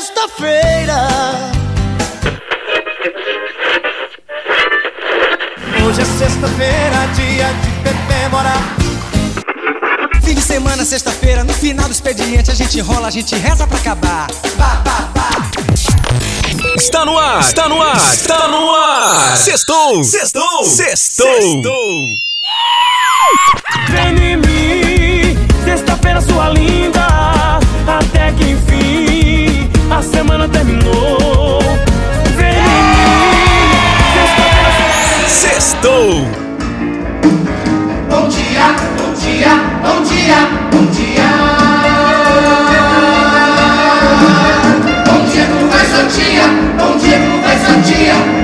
sexta-feira. 0.00 1.08
Hoje 5.84 6.00
é 6.00 6.04
sexta-feira, 6.04 7.06
dia 7.16 7.48
de 7.52 7.70
comemorar. 7.82 8.76
Fim 10.22 10.34
de 10.34 10.40
semana, 10.40 10.84
sexta-feira, 10.84 11.42
no 11.42 11.52
final 11.52 11.86
do 11.86 11.92
expediente 11.92 12.48
a 12.48 12.54
gente 12.54 12.80
rola, 12.80 13.08
a 13.08 13.10
gente 13.10 13.34
reza 13.34 13.66
pra 13.66 13.76
acabar. 13.76 14.28
Bah, 14.56 14.80
bah, 14.84 15.08
bah. 15.14 15.30
Está 16.76 17.04
no 17.04 17.18
ar, 17.18 17.40
está 17.40 17.68
no 17.68 17.82
ar, 17.82 17.96
está 17.96 18.46
no 18.46 18.70
ar. 18.70 19.36
Sextou, 19.36 20.04
sextou, 20.04 20.64
sextou. 20.64 22.04
Vem 23.88 24.32
em 24.32 24.36
mim, 24.36 25.36
sexta-feira 25.64 26.20
sua 26.20 26.50
linda, 26.50 27.58
até 27.88 28.30
que 28.32 28.52
enfim 28.52 28.67
semana 30.18 30.48
terminou. 30.48 31.60
Vem 32.36 32.48
em 32.48 32.52
mim, 32.52 33.70
Sextou. 35.28 36.26
Bom 38.10 38.28
dia, 38.28 38.74
bom 38.98 39.12
dia, 39.14 39.52
bom 39.84 40.02
dia, 40.02 40.38
bom 40.72 40.86
dia. 40.86 41.28
Bom 45.06 45.20
dia, 45.30 45.44
como 45.46 45.68
vai 45.70 45.84
sua 45.86 46.04
tia? 46.06 46.46
Bom 46.76 46.98
dia, 46.98 47.18
como 47.20 47.40
vai? 47.40 47.56
Bom 47.56 47.80
dia, 47.82 48.37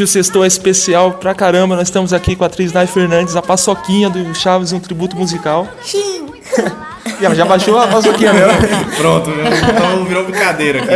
Hoje 0.00 0.04
o 0.04 0.08
sextou 0.08 0.42
é 0.42 0.46
especial 0.46 1.12
pra 1.12 1.34
caramba. 1.34 1.76
Nós 1.76 1.88
estamos 1.88 2.14
aqui 2.14 2.34
com 2.34 2.42
a 2.42 2.46
atriz 2.46 2.72
Nai 2.72 2.86
Fernandes, 2.86 3.36
a 3.36 3.42
paçoquinha 3.42 4.08
do 4.08 4.34
Chaves, 4.34 4.72
um 4.72 4.80
tributo 4.80 5.14
musical. 5.14 5.68
Sim. 5.84 6.26
E 7.18 7.24
ela 7.24 7.34
já 7.34 7.44
baixou 7.44 7.78
a 7.78 7.86
paçoquinha 7.86 8.32
dela. 8.32 8.52
Pronto, 8.96 9.30
né? 9.30 9.44
então 9.62 10.04
virou 10.06 10.24
brincadeira 10.24 10.82
aqui. 10.82 10.90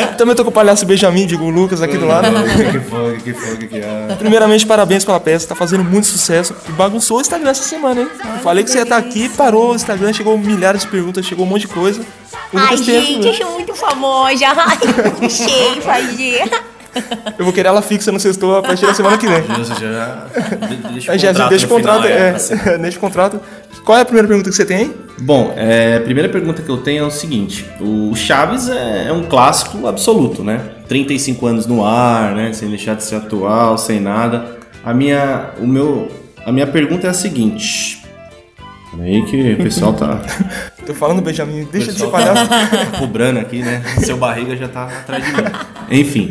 É, 0.00 0.06
também 0.16 0.34
tô 0.34 0.42
com 0.42 0.50
o 0.50 0.52
palhaço 0.52 0.86
Benjamin, 0.86 1.26
digo 1.26 1.44
o 1.44 1.50
Lucas 1.50 1.82
aqui 1.82 1.98
do 1.98 2.06
lado. 2.06 2.28
O 2.28 2.44
que 2.44 2.64
que 2.64 2.80
foi, 2.80 3.16
que 3.16 3.20
que 3.20 3.34
foi, 3.34 3.56
que 3.56 3.66
que 3.66 3.76
é? 3.78 4.16
Primeiramente, 4.18 4.66
parabéns 4.66 5.04
pela 5.04 5.20
peça, 5.20 5.48
tá 5.48 5.54
fazendo 5.54 5.84
muito 5.84 6.06
sucesso. 6.06 6.54
E 6.68 6.72
bagunçou 6.72 7.18
o 7.18 7.20
Instagram 7.20 7.50
essa 7.50 7.62
semana, 7.62 8.02
hein? 8.02 8.08
Eu 8.36 8.40
falei 8.40 8.64
que 8.64 8.70
você 8.70 8.78
ia 8.78 8.84
estar 8.84 8.96
aqui, 8.96 9.28
parou 9.30 9.72
o 9.72 9.74
Instagram, 9.74 10.12
chegou 10.14 10.36
milhares 10.38 10.82
de 10.82 10.88
perguntas, 10.88 11.26
chegou 11.26 11.44
um 11.44 11.48
monte 11.48 11.62
de 11.62 11.68
coisa. 11.68 12.02
Ai, 12.54 12.76
gente, 12.78 13.26
eu 13.26 13.34
sou 13.34 13.50
muito 13.52 13.74
famosa. 13.74 14.46
Ai, 14.46 14.78
sei 15.28 15.80
fazer. 15.82 16.69
Eu 17.38 17.44
vou 17.44 17.52
querer 17.54 17.68
ela 17.68 17.80
fixa 17.82 18.10
no 18.12 18.18
sextou 18.20 18.56
a 18.56 18.62
partir 18.62 18.86
da 18.86 18.94
semana 18.94 19.16
que 19.18 19.26
vem. 19.26 19.42
Você 19.42 19.74
já. 19.74 20.26
de- 20.66 20.76
Deixa 20.92 21.10
o 21.10 21.12
Aí 21.12 21.18
já 21.18 21.28
contrato 21.28 21.48
deixa 21.50 21.66
o 21.66 21.70
no 21.70 21.76
final, 21.76 21.94
contrato, 21.96 22.12
é, 22.12 22.74
é, 22.74 22.78
deixa 22.78 22.96
o 22.98 23.00
contrato. 23.00 23.40
Qual 23.84 23.96
é 23.98 24.00
a 24.00 24.04
primeira 24.04 24.26
pergunta 24.28 24.50
que 24.50 24.56
você 24.56 24.64
tem 24.64 24.76
aí? 24.76 24.96
Bom, 25.20 25.52
é, 25.56 25.96
a 25.96 26.00
primeira 26.00 26.28
pergunta 26.28 26.62
que 26.62 26.68
eu 26.68 26.78
tenho 26.78 27.04
é 27.04 27.06
o 27.06 27.10
seguinte: 27.10 27.64
o 27.80 28.14
Chaves 28.16 28.68
é, 28.68 29.06
é 29.08 29.12
um 29.12 29.22
clássico 29.24 29.86
absoluto, 29.86 30.42
né? 30.42 30.60
35 30.88 31.46
anos 31.46 31.66
no 31.66 31.84
ar, 31.84 32.34
né? 32.34 32.52
Sem 32.52 32.68
deixar 32.68 32.94
de 32.96 33.04
ser 33.04 33.16
atual, 33.16 33.78
sem 33.78 34.00
nada. 34.00 34.58
A 34.84 34.92
minha, 34.94 35.50
o 35.58 35.66
meu, 35.66 36.10
a 36.44 36.50
minha 36.50 36.66
pergunta 36.66 37.06
é 37.06 37.10
a 37.10 37.14
seguinte. 37.14 37.98
Peraí 38.96 39.24
que 39.24 39.52
o 39.52 39.56
pessoal 39.58 39.92
tá 39.92 40.20
Tô 40.84 40.92
falando, 40.94 41.22
Benjamin, 41.22 41.68
deixa 41.70 41.92
de 41.92 41.98
ser 41.98 42.06
pessoal 42.06 42.10
palhaço. 42.10 42.48
tá 42.48 42.98
cobrando 42.98 43.38
aqui, 43.38 43.60
né? 43.62 43.82
Seu 43.98 44.16
barriga 44.16 44.56
já 44.56 44.66
tá 44.66 44.84
atrás 44.86 45.24
de 45.24 45.30
mim. 45.30 45.42
Enfim, 45.92 46.28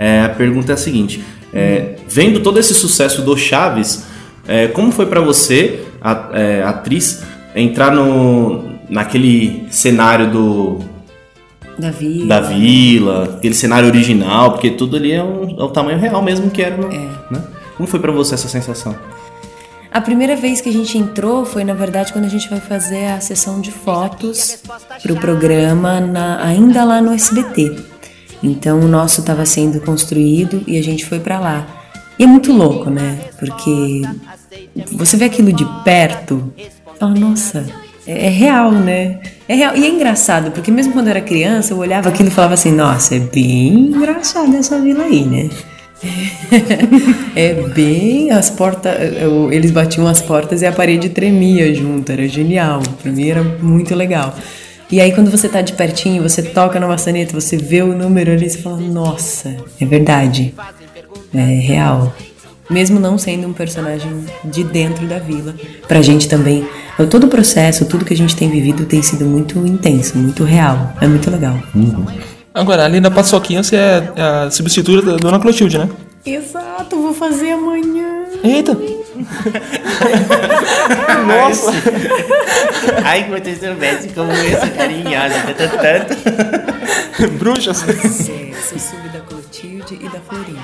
é, 0.00 0.22
a 0.22 0.28
pergunta 0.30 0.72
é 0.72 0.74
a 0.74 0.78
seguinte: 0.78 1.22
é, 1.52 1.96
vendo 2.08 2.40
todo 2.40 2.58
esse 2.58 2.74
sucesso 2.74 3.20
do 3.22 3.36
Chaves, 3.36 4.04
é, 4.48 4.66
como 4.68 4.90
foi 4.90 5.04
pra 5.06 5.20
você, 5.20 5.84
a, 6.00 6.30
é, 6.32 6.62
atriz, 6.62 7.22
entrar 7.54 7.92
no 7.94 8.64
naquele 8.88 9.66
cenário 9.70 10.30
do 10.30 10.78
Da 11.78 11.90
vida. 11.90 12.26
da 12.26 12.40
vila, 12.40 13.36
aquele 13.36 13.54
cenário 13.54 13.86
original, 13.88 14.52
porque 14.52 14.70
tudo 14.70 14.96
ali 14.96 15.12
é, 15.12 15.22
um- 15.22 15.56
é 15.60 15.62
o 15.62 15.68
tamanho 15.68 15.98
real 15.98 16.20
mesmo 16.22 16.50
que 16.50 16.62
era, 16.62 16.76
né? 16.76 17.42
Como 17.76 17.88
foi 17.88 18.00
pra 18.00 18.10
você 18.12 18.34
essa 18.34 18.48
sensação? 18.48 18.96
A 19.92 20.00
primeira 20.00 20.36
vez 20.36 20.60
que 20.60 20.68
a 20.68 20.72
gente 20.72 20.96
entrou 20.96 21.44
foi, 21.44 21.64
na 21.64 21.74
verdade, 21.74 22.12
quando 22.12 22.24
a 22.24 22.28
gente 22.28 22.48
vai 22.48 22.60
fazer 22.60 23.06
a 23.06 23.20
sessão 23.20 23.60
de 23.60 23.70
fotos 23.72 24.58
pro 25.02 25.16
programa 25.16 26.00
na- 26.00 26.44
ainda 26.44 26.84
lá 26.84 27.00
no 27.00 27.12
SBT. 27.12 27.76
Então 28.42 28.80
o 28.80 28.88
nosso 28.88 29.20
estava 29.20 29.44
sendo 29.44 29.80
construído 29.80 30.62
e 30.66 30.78
a 30.78 30.82
gente 30.82 31.04
foi 31.04 31.20
para 31.20 31.38
lá. 31.38 31.66
E 32.18 32.24
é 32.24 32.26
muito 32.26 32.52
louco, 32.52 32.90
né? 32.90 33.18
Porque 33.38 34.02
você 34.92 35.16
vê 35.16 35.24
aquilo 35.24 35.52
de 35.52 35.66
perto, 35.84 36.52
fala, 36.98 37.14
nossa, 37.14 37.66
é, 38.06 38.26
é 38.26 38.28
real, 38.28 38.72
né? 38.72 39.20
É 39.48 39.54
real. 39.54 39.76
E 39.76 39.84
é 39.84 39.88
engraçado, 39.88 40.50
porque 40.50 40.70
mesmo 40.70 40.92
quando 40.92 41.06
eu 41.06 41.12
era 41.12 41.20
criança, 41.20 41.72
eu 41.72 41.78
olhava 41.78 42.08
aquilo 42.08 42.28
e 42.28 42.32
falava 42.32 42.54
assim, 42.54 42.72
nossa, 42.72 43.14
é 43.14 43.20
bem 43.20 43.88
engraçado 43.88 44.54
essa 44.56 44.80
vila 44.80 45.04
aí, 45.04 45.24
né? 45.24 45.48
é 47.36 47.54
bem 47.74 48.30
as 48.30 48.50
portas. 48.50 48.92
Eles 49.50 49.70
batiam 49.70 50.06
as 50.06 50.20
portas 50.20 50.62
e 50.62 50.66
a 50.66 50.72
parede 50.72 51.10
tremia 51.10 51.74
junto, 51.74 52.10
era 52.10 52.26
genial. 52.26 52.82
Pra 53.02 53.12
mim 53.12 53.28
era 53.28 53.42
muito 53.42 53.94
legal. 53.94 54.34
E 54.90 55.00
aí, 55.00 55.12
quando 55.12 55.30
você 55.30 55.48
tá 55.48 55.60
de 55.60 55.72
pertinho, 55.74 56.22
você 56.22 56.42
toca 56.42 56.80
na 56.80 56.88
maçaneta, 56.88 57.32
você 57.32 57.56
vê 57.56 57.82
o 57.82 57.96
número 57.96 58.32
ali 58.32 58.50
você 58.50 58.58
fala: 58.58 58.78
Nossa, 58.78 59.56
é 59.80 59.86
verdade. 59.86 60.52
É 61.32 61.38
real. 61.38 62.12
Mesmo 62.68 62.98
não 63.00 63.16
sendo 63.18 63.46
um 63.46 63.52
personagem 63.52 64.24
de 64.44 64.64
dentro 64.64 65.06
da 65.06 65.18
vila. 65.18 65.54
Pra 65.86 66.02
gente 66.02 66.28
também. 66.28 66.66
Todo 67.08 67.24
o 67.24 67.28
processo, 67.28 67.84
tudo 67.84 68.04
que 68.04 68.14
a 68.14 68.16
gente 68.16 68.36
tem 68.36 68.50
vivido 68.50 68.84
tem 68.84 69.02
sido 69.02 69.24
muito 69.24 69.58
intenso, 69.66 70.18
muito 70.18 70.44
real. 70.44 70.92
É 71.00 71.06
muito 71.06 71.30
legal. 71.30 71.56
Agora, 72.52 72.84
ali 72.84 73.00
na 73.00 73.10
paçoquinha, 73.10 73.62
você 73.62 73.76
é 73.76 74.12
a 74.16 74.50
substituta 74.50 75.12
da 75.12 75.16
Dona 75.16 75.38
Clotilde, 75.38 75.78
né? 75.78 75.88
Exato, 76.24 77.00
vou 77.00 77.14
fazer 77.14 77.52
amanhã. 77.52 78.24
Eita! 78.44 78.76
Nossa! 81.26 81.72
Ai, 83.04 83.24
que 83.24 83.30
vocês 83.30 83.60
soubessem 83.60 84.12
como 84.12 84.30
eu 84.30 84.60
sou 84.60 84.68
carinhosa, 84.70 85.34
tanto, 85.56 85.78
tanto. 85.78 87.32
Bruxas. 87.38 87.82
É, 87.88 88.52
sou 88.62 88.78
sub 88.78 89.08
da 89.08 89.20
Clotilde 89.20 89.98
e 90.00 90.08
da 90.10 90.20
Florinda. 90.20 90.60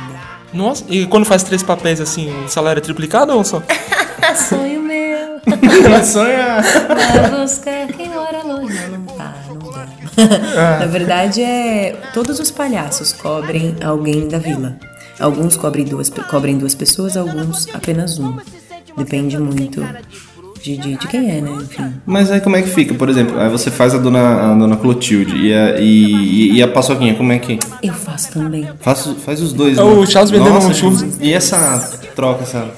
Nossa, 0.52 0.84
e 0.88 1.06
quando 1.06 1.24
faz 1.24 1.42
três 1.42 1.62
papéis 1.62 2.00
assim, 2.00 2.30
o 2.44 2.48
salário 2.48 2.80
é 2.80 2.82
triplicado 2.82 3.32
ou 3.34 3.42
só? 3.42 3.62
Sonho 4.48 4.82
meu. 4.82 5.40
Ela 5.84 6.02
sonha. 6.02 6.60
Vai 6.60 7.30
buscar 7.40 7.86
quem 7.88 8.08
mora 8.08 8.42
longe. 8.42 8.78
Não, 8.90 8.98
não 8.98 9.06
tá, 9.16 9.34
não 9.48 9.70
dá. 9.70 9.86
Na 10.80 10.86
verdade, 10.86 11.42
é. 11.42 11.96
Todos 12.12 12.40
os 12.40 12.50
palhaços 12.50 13.12
cobrem 13.12 13.76
alguém 13.84 14.26
da 14.28 14.38
vila. 14.38 14.76
Alguns 15.18 15.56
cobrem 15.56 15.84
duas, 15.84 16.10
cobrem 16.10 16.58
duas 16.58 16.74
pessoas, 16.74 17.16
alguns 17.16 17.68
apenas 17.74 18.18
um. 18.18 18.36
Depende 18.96 19.38
muito 19.38 19.82
de, 20.62 20.76
de, 20.76 20.96
de 20.96 21.08
quem 21.08 21.30
é, 21.30 21.40
né? 21.40 21.50
Enfim. 21.62 21.92
Mas 22.04 22.30
aí 22.30 22.40
como 22.40 22.56
é 22.56 22.62
que 22.62 22.70
fica? 22.70 22.94
Por 22.94 23.08
exemplo, 23.08 23.38
aí 23.38 23.48
você 23.48 23.70
faz 23.70 23.94
a 23.94 23.98
dona, 23.98 24.52
a 24.52 24.54
dona 24.54 24.76
Clotilde 24.76 25.36
e 25.36 25.54
a, 25.54 25.80
e, 25.80 26.52
e 26.54 26.62
a 26.62 26.68
paçoquinha, 26.68 27.14
como 27.14 27.32
é 27.32 27.38
que. 27.38 27.58
Eu 27.82 27.94
faço 27.94 28.32
também. 28.32 28.68
Faz, 28.80 29.08
faz 29.24 29.40
os 29.40 29.52
dois, 29.52 29.76
né? 29.76 29.82
o 29.82 30.04
Charles 30.06 30.30
vendendo 30.30 30.54
Nossa, 30.54 30.68
um 30.68 30.74
churros. 30.74 31.04
E 31.20 31.32
essa 31.32 32.00
troca, 32.14 32.42
essa. 32.42 32.68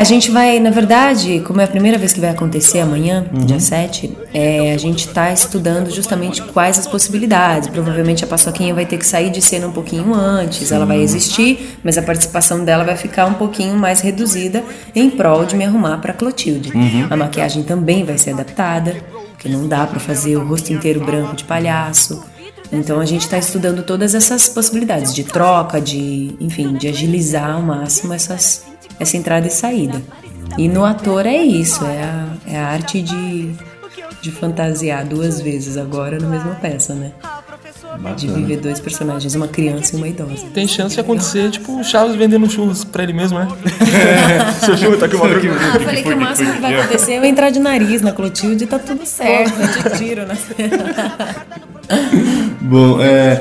A 0.00 0.04
gente 0.04 0.30
vai, 0.30 0.58
na 0.58 0.70
verdade, 0.70 1.42
como 1.46 1.60
é 1.60 1.64
a 1.64 1.68
primeira 1.68 1.98
vez 1.98 2.14
que 2.14 2.20
vai 2.20 2.30
acontecer 2.30 2.80
amanhã, 2.80 3.26
dia 3.44 3.60
7, 3.60 4.16
é, 4.32 4.72
a 4.72 4.78
gente 4.78 5.06
tá 5.08 5.30
estudando 5.30 5.90
justamente 5.90 6.40
quais 6.40 6.78
as 6.78 6.86
possibilidades. 6.86 7.68
Provavelmente 7.68 8.24
a 8.24 8.26
paçoquinha 8.26 8.72
vai 8.72 8.86
ter 8.86 8.96
que 8.96 9.04
sair 9.04 9.28
de 9.28 9.42
cena 9.42 9.66
um 9.66 9.72
pouquinho 9.72 10.14
antes, 10.14 10.72
ela 10.72 10.86
vai 10.86 11.02
existir, 11.02 11.78
mas 11.84 11.98
a 11.98 12.02
participação 12.02 12.64
dela 12.64 12.82
vai 12.82 12.96
ficar 12.96 13.26
um 13.26 13.34
pouquinho 13.34 13.76
mais 13.76 14.00
reduzida 14.00 14.64
em 14.94 15.10
prol 15.10 15.44
de 15.44 15.54
me 15.54 15.66
arrumar 15.66 15.98
pra 15.98 16.14
Clotilde. 16.14 16.72
A 17.10 17.14
maquiagem 17.14 17.62
também 17.62 18.02
vai 18.02 18.16
ser 18.16 18.30
adaptada, 18.30 18.96
porque 19.32 19.50
não 19.50 19.68
dá 19.68 19.86
pra 19.86 20.00
fazer 20.00 20.34
o 20.34 20.48
rosto 20.48 20.72
inteiro 20.72 21.04
branco 21.04 21.36
de 21.36 21.44
palhaço. 21.44 22.24
Então 22.72 23.00
a 23.00 23.04
gente 23.04 23.22
está 23.22 23.36
estudando 23.36 23.82
todas 23.82 24.14
essas 24.14 24.48
possibilidades 24.48 25.14
de 25.14 25.24
troca, 25.24 25.78
de, 25.78 26.36
enfim, 26.40 26.72
de 26.72 26.88
agilizar 26.88 27.50
ao 27.50 27.60
máximo 27.60 28.14
essas, 28.14 28.64
essa 28.98 29.16
entrada 29.16 29.46
e 29.46 29.50
saída. 29.50 30.02
E 30.58 30.68
no 30.68 30.84
ator 30.84 31.26
é 31.26 31.36
isso, 31.36 31.84
é 31.84 32.02
a, 32.02 32.26
é 32.46 32.58
a 32.58 32.66
arte 32.66 33.00
de, 33.00 33.52
de 34.20 34.30
fantasiar 34.30 35.04
duas 35.04 35.40
vezes 35.40 35.76
agora 35.76 36.18
na 36.18 36.28
mesma 36.28 36.54
peça, 36.56 36.94
né? 36.94 37.12
De 38.16 38.28
viver 38.28 38.58
dois 38.58 38.78
personagens, 38.78 39.34
uma 39.34 39.48
criança 39.48 39.94
e 39.94 39.98
uma 39.98 40.08
idosa. 40.08 40.46
Tem 40.54 40.66
chance 40.66 40.94
de 40.94 41.00
acontecer, 41.00 41.50
tipo, 41.50 41.80
o 41.80 41.84
Chaves 41.84 42.14
vendendo 42.14 42.48
churros 42.48 42.84
pra 42.84 43.02
ele 43.02 43.12
mesmo, 43.12 43.38
né? 43.38 43.48
Seu 44.64 44.76
churro 44.76 44.96
tá 44.96 45.06
aqui 45.06 45.16
uma 45.16 45.26
Ah, 45.26 45.74
eu 45.74 45.80
falei 45.80 46.02
que 46.02 46.12
o 46.12 46.20
máximo 46.20 46.52
que 46.52 46.60
vai 46.60 46.80
acontecer 46.80 47.12
é 47.12 47.18
eu 47.18 47.24
entrar 47.24 47.50
de 47.50 47.58
nariz 47.58 48.00
na 48.00 48.12
Clotilde 48.12 48.64
e 48.64 48.66
tá 48.66 48.78
tudo 48.78 49.04
certo, 49.04 49.54
eu 49.60 49.90
te 49.90 49.98
tiro 49.98 50.26
na 50.26 50.34
Bom, 52.60 53.02
é, 53.02 53.40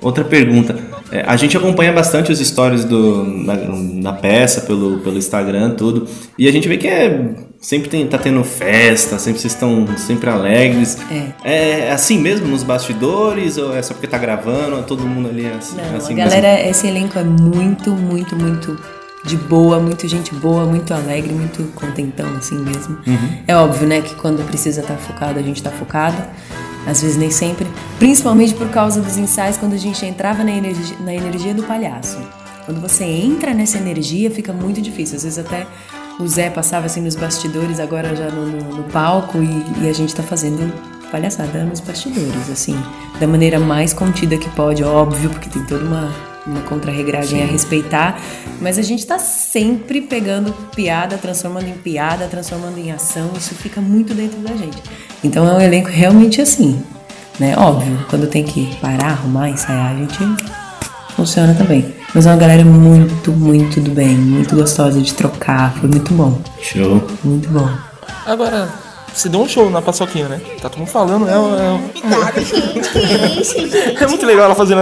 outra 0.00 0.24
pergunta. 0.24 0.76
É, 1.12 1.24
a 1.26 1.36
gente 1.36 1.56
acompanha 1.56 1.92
bastante 1.92 2.30
os 2.30 2.38
stories 2.38 2.84
do, 2.84 3.24
na, 3.24 3.56
na 3.56 4.12
peça, 4.12 4.60
pelo, 4.60 4.98
pelo 4.98 5.18
Instagram, 5.18 5.74
tudo. 5.74 6.06
E 6.38 6.48
a 6.48 6.52
gente 6.52 6.68
vê 6.68 6.76
que 6.76 6.86
é, 6.86 7.30
sempre 7.60 7.88
tem, 7.88 8.06
tá 8.06 8.16
tendo 8.16 8.42
festa, 8.44 9.18
sempre 9.18 9.40
vocês 9.40 9.52
estão 9.52 9.86
sempre 9.96 10.30
alegres. 10.30 10.98
É. 11.10 11.88
É 11.88 11.92
assim 11.92 12.18
mesmo 12.18 12.46
nos 12.46 12.62
bastidores? 12.62 13.58
Ou 13.58 13.76
é 13.76 13.82
só 13.82 13.92
porque 13.92 14.06
tá 14.06 14.18
gravando? 14.18 14.82
Todo 14.84 15.06
mundo 15.06 15.28
ali 15.28 15.46
é 15.46 15.54
assim, 15.54 15.76
Não, 15.76 15.96
assim 15.96 16.12
a 16.14 16.24
galera, 16.24 16.68
esse 16.68 16.86
elenco 16.86 17.18
é 17.18 17.24
muito, 17.24 17.90
muito, 17.90 18.36
muito 18.36 18.78
de 19.24 19.36
boa, 19.36 19.78
muito 19.78 20.08
gente 20.08 20.34
boa, 20.34 20.64
muito 20.64 20.94
alegre, 20.94 21.32
muito 21.32 21.64
contentão, 21.74 22.26
assim 22.36 22.56
mesmo. 22.56 22.98
É 23.46 23.54
óbvio, 23.54 23.86
né, 23.86 24.00
que 24.00 24.14
quando 24.14 24.46
precisa 24.46 24.80
estar 24.80 24.96
focado, 24.96 25.38
a 25.38 25.42
gente 25.42 25.62
tá 25.62 25.70
focado. 25.70 26.16
Às 26.86 27.02
vezes 27.02 27.16
nem 27.16 27.30
sempre. 27.30 27.66
Principalmente 27.98 28.54
por 28.54 28.68
causa 28.70 29.00
dos 29.00 29.16
ensaios, 29.16 29.56
quando 29.56 29.74
a 29.74 29.78
gente 29.78 30.04
entrava 30.06 30.42
na 30.42 30.50
energia, 30.52 30.96
na 31.00 31.14
energia 31.14 31.54
do 31.54 31.62
palhaço. 31.62 32.18
Quando 32.64 32.80
você 32.80 33.04
entra 33.04 33.52
nessa 33.52 33.78
energia, 33.78 34.30
fica 34.30 34.52
muito 34.52 34.80
difícil. 34.80 35.16
Às 35.16 35.24
vezes 35.24 35.38
até 35.38 35.66
o 36.18 36.26
Zé 36.28 36.50
passava 36.50 36.86
assim 36.86 37.00
nos 37.00 37.14
bastidores, 37.16 37.80
agora 37.80 38.14
já 38.14 38.28
no, 38.30 38.46
no- 38.46 38.76
no 38.76 38.82
palco, 38.84 39.38
e, 39.38 39.84
e 39.84 39.88
a 39.88 39.92
gente 39.92 40.14
tá 40.14 40.22
fazendo 40.22 40.72
palhaçada 41.10 41.64
nos 41.64 41.80
bastidores, 41.80 42.48
assim, 42.50 42.78
da 43.18 43.26
maneira 43.26 43.58
mais 43.58 43.92
contida 43.92 44.36
que 44.36 44.48
pode, 44.50 44.84
óbvio, 44.84 45.28
porque 45.30 45.48
tem 45.50 45.64
toda 45.64 45.84
uma, 45.84 46.08
uma 46.46 46.60
contra-regragem 46.62 47.42
a 47.42 47.46
respeitar, 47.46 48.20
mas 48.60 48.78
a 48.78 48.82
gente 48.82 49.06
tá 49.06 49.18
sempre 49.18 50.00
pegando 50.00 50.52
piada, 50.74 51.18
transformando 51.18 51.68
em 51.68 51.74
piada, 51.74 52.26
transformando 52.26 52.78
em 52.78 52.92
ação, 52.92 53.30
isso 53.36 53.54
fica 53.54 53.80
muito 53.80 54.14
dentro 54.14 54.38
da 54.40 54.54
gente. 54.54 54.82
Então 55.22 55.46
é 55.48 55.52
um 55.52 55.60
elenco 55.60 55.88
realmente 55.88 56.40
assim, 56.40 56.82
né? 57.38 57.54
Óbvio, 57.56 58.06
quando 58.08 58.26
tem 58.26 58.44
que 58.44 58.74
parar, 58.76 59.10
arrumar, 59.10 59.48
ensaiar, 59.48 59.92
a 59.92 59.96
gente 59.96 60.18
funciona 61.14 61.54
também. 61.54 61.94
Mas 62.14 62.26
é 62.26 62.30
uma 62.30 62.36
galera 62.36 62.64
muito, 62.64 63.30
muito 63.32 63.80
do 63.80 63.90
bem, 63.90 64.16
muito 64.16 64.56
gostosa 64.56 65.00
de 65.00 65.14
trocar, 65.14 65.74
foi 65.74 65.88
muito 65.88 66.12
bom, 66.12 66.40
Show. 66.60 67.02
muito 67.22 67.48
bom. 67.50 67.68
Agora, 68.26 68.68
você 69.12 69.28
deu 69.28 69.40
um 69.40 69.48
show 69.48 69.70
na 69.70 69.82
paçoquinha, 69.82 70.28
né? 70.28 70.40
Tá 70.60 70.68
todo 70.68 70.78
mundo 70.78 70.90
falando, 70.90 71.28
é, 71.28 71.36
Obrigada, 71.36 72.40
gente. 72.40 72.88
Que 72.90 73.40
isso, 73.40 73.58
gente? 73.58 73.76
é, 73.98 74.04
é 74.04 74.06
muito 74.06 74.24
legal 74.24 74.46
ela 74.46 74.54
fazendo. 74.54 74.80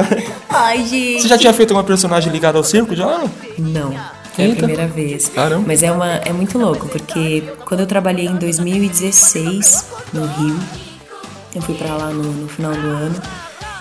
Ai, 0.49 0.85
gente. 0.85 1.23
Você 1.23 1.29
já 1.29 1.39
tinha 1.39 1.53
feito 1.53 1.71
alguma 1.71 1.85
personagem 1.85 2.33
ligada 2.33 2.59
ao 2.59 2.65
circo 2.65 2.95
já? 2.95 3.06
Não? 3.06 3.31
Não, 3.59 3.95
foi 4.35 4.53
a 4.53 4.56
primeira 4.56 4.87
vez. 4.87 5.29
Caramba. 5.29 5.65
Mas 5.67 5.83
é, 5.83 5.93
uma, 5.93 6.06
é 6.06 6.32
muito 6.32 6.58
louco, 6.58 6.89
porque 6.89 7.43
quando 7.65 7.81
eu 7.81 7.87
trabalhei 7.87 8.27
em 8.27 8.37
2016 8.37 9.87
no 10.13 10.27
Rio, 10.27 10.58
eu 11.55 11.63
fui 11.63 11.75
pra 11.75 11.94
lá 11.94 12.11
no, 12.11 12.22
no 12.22 12.49
final 12.49 12.72
do 12.72 12.87
ano, 12.87 13.20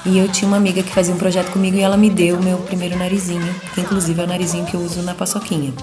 e 0.06 0.18
eu 0.18 0.28
tinha 0.30 0.48
uma 0.48 0.58
amiga 0.58 0.82
que 0.82 0.90
fazia 0.90 1.14
um 1.14 1.18
projeto 1.18 1.52
comigo 1.52 1.76
e 1.76 1.82
ela 1.82 1.98
me 1.98 2.10
deu 2.10 2.38
o 2.38 2.44
meu 2.44 2.58
primeiro 2.60 2.98
narizinho, 2.98 3.54
que 3.74 3.82
inclusive 3.82 4.20
é 4.22 4.24
o 4.24 4.28
narizinho 4.28 4.66
que 4.66 4.74
eu 4.74 4.80
uso 4.80 5.02
na 5.02 5.14
paçoquinha. 5.14 5.74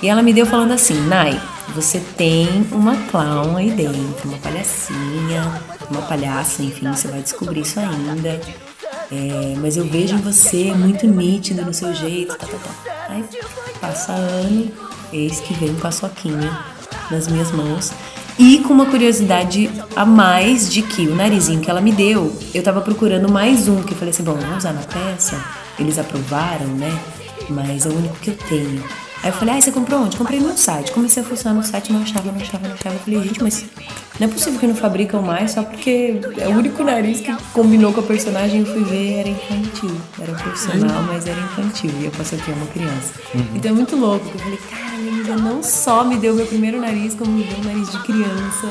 E 0.00 0.08
ela 0.08 0.22
me 0.22 0.32
deu 0.32 0.46
falando 0.46 0.72
assim, 0.72 0.94
Nai, 1.06 1.38
você 1.74 2.00
tem 2.16 2.66
uma 2.72 2.96
clown 3.10 3.58
aí 3.58 3.70
dentro, 3.70 4.28
uma 4.28 4.38
palhacinha, 4.38 5.60
uma 5.90 6.00
palhaça, 6.02 6.62
enfim, 6.62 6.90
você 6.90 7.08
vai 7.08 7.20
descobrir 7.20 7.60
isso 7.60 7.78
ainda. 7.78 8.40
É, 9.12 9.54
mas 9.58 9.76
eu 9.76 9.84
vejo 9.84 10.16
você 10.18 10.72
muito 10.72 11.06
nítido 11.06 11.62
no 11.62 11.74
seu 11.74 11.92
jeito, 11.92 12.36
tá, 12.36 12.46
tá, 12.46 12.56
tá. 12.58 13.06
Aí 13.08 13.24
passa 13.80 14.12
ano, 14.12 14.70
eis 15.12 15.40
que 15.40 15.52
vem 15.54 15.74
paçoquinha 15.74 16.64
nas 17.10 17.26
minhas 17.26 17.50
mãos. 17.50 17.92
E 18.38 18.60
com 18.60 18.72
uma 18.72 18.86
curiosidade 18.86 19.68
a 19.94 20.06
mais 20.06 20.72
de 20.72 20.80
que 20.80 21.06
o 21.06 21.14
narizinho 21.14 21.60
que 21.60 21.68
ela 21.68 21.80
me 21.80 21.92
deu, 21.92 22.34
eu 22.54 22.62
tava 22.62 22.80
procurando 22.80 23.30
mais 23.30 23.68
um, 23.68 23.82
que 23.82 23.92
eu 23.92 23.98
falei 23.98 24.14
assim, 24.14 24.22
bom, 24.22 24.34
vamos 24.34 24.58
usar 24.58 24.72
na 24.72 24.82
peça? 24.82 25.44
Eles 25.78 25.98
aprovaram, 25.98 26.66
né? 26.68 26.98
Mas 27.48 27.84
é 27.84 27.88
o 27.88 27.96
único 27.96 28.16
que 28.16 28.30
eu 28.30 28.36
tenho. 28.48 28.82
Aí 29.22 29.28
eu 29.28 29.34
falei, 29.34 29.54
ah, 29.56 29.60
você 29.60 29.70
comprou 29.70 30.00
onde? 30.02 30.16
Comprei 30.16 30.40
no 30.40 30.56
site. 30.56 30.92
Comecei 30.92 31.22
a 31.22 31.26
funcionar 31.26 31.54
no 31.54 31.62
site, 31.62 31.92
não 31.92 32.00
achava, 32.00 32.32
não 32.32 32.40
achava, 32.40 32.66
não 32.66 32.74
achava. 32.74 32.94
Eu 32.94 33.00
falei, 33.00 33.22
gente, 33.22 33.42
mas 33.42 33.64
não 34.18 34.26
é 34.26 34.30
possível 34.30 34.58
que 34.58 34.66
não 34.66 34.74
fabricam 34.74 35.20
mais 35.20 35.50
só 35.50 35.62
porque 35.62 36.20
é 36.38 36.48
o 36.48 36.52
único 36.52 36.82
nariz 36.82 37.20
que 37.20 37.34
combinou 37.52 37.92
com 37.92 38.00
a 38.00 38.02
personagem. 38.02 38.60
Eu 38.60 38.66
fui 38.66 38.82
ver, 38.84 39.20
era 39.20 39.28
infantil. 39.28 39.94
Era 40.18 40.32
profissional, 40.32 41.02
mas 41.02 41.26
era 41.26 41.38
infantil. 41.38 41.90
E 42.00 42.06
eu 42.06 42.10
passei 42.12 42.38
aqui 42.38 42.50
uma 42.50 42.66
criança. 42.66 43.12
Então 43.54 43.70
é 43.70 43.74
muito 43.74 43.94
louco. 43.94 44.24
porque 44.24 44.38
Eu 44.38 44.42
falei, 44.42 44.58
cara, 44.70 44.96
minha 44.96 45.12
amiga 45.12 45.36
não 45.36 45.62
só 45.62 46.02
me 46.02 46.16
deu 46.16 46.34
meu 46.34 46.46
primeiro 46.46 46.80
nariz, 46.80 47.14
como 47.14 47.30
me 47.30 47.44
deu 47.44 47.58
um 47.58 47.64
nariz 47.64 47.92
de 47.92 47.98
criança. 48.00 48.68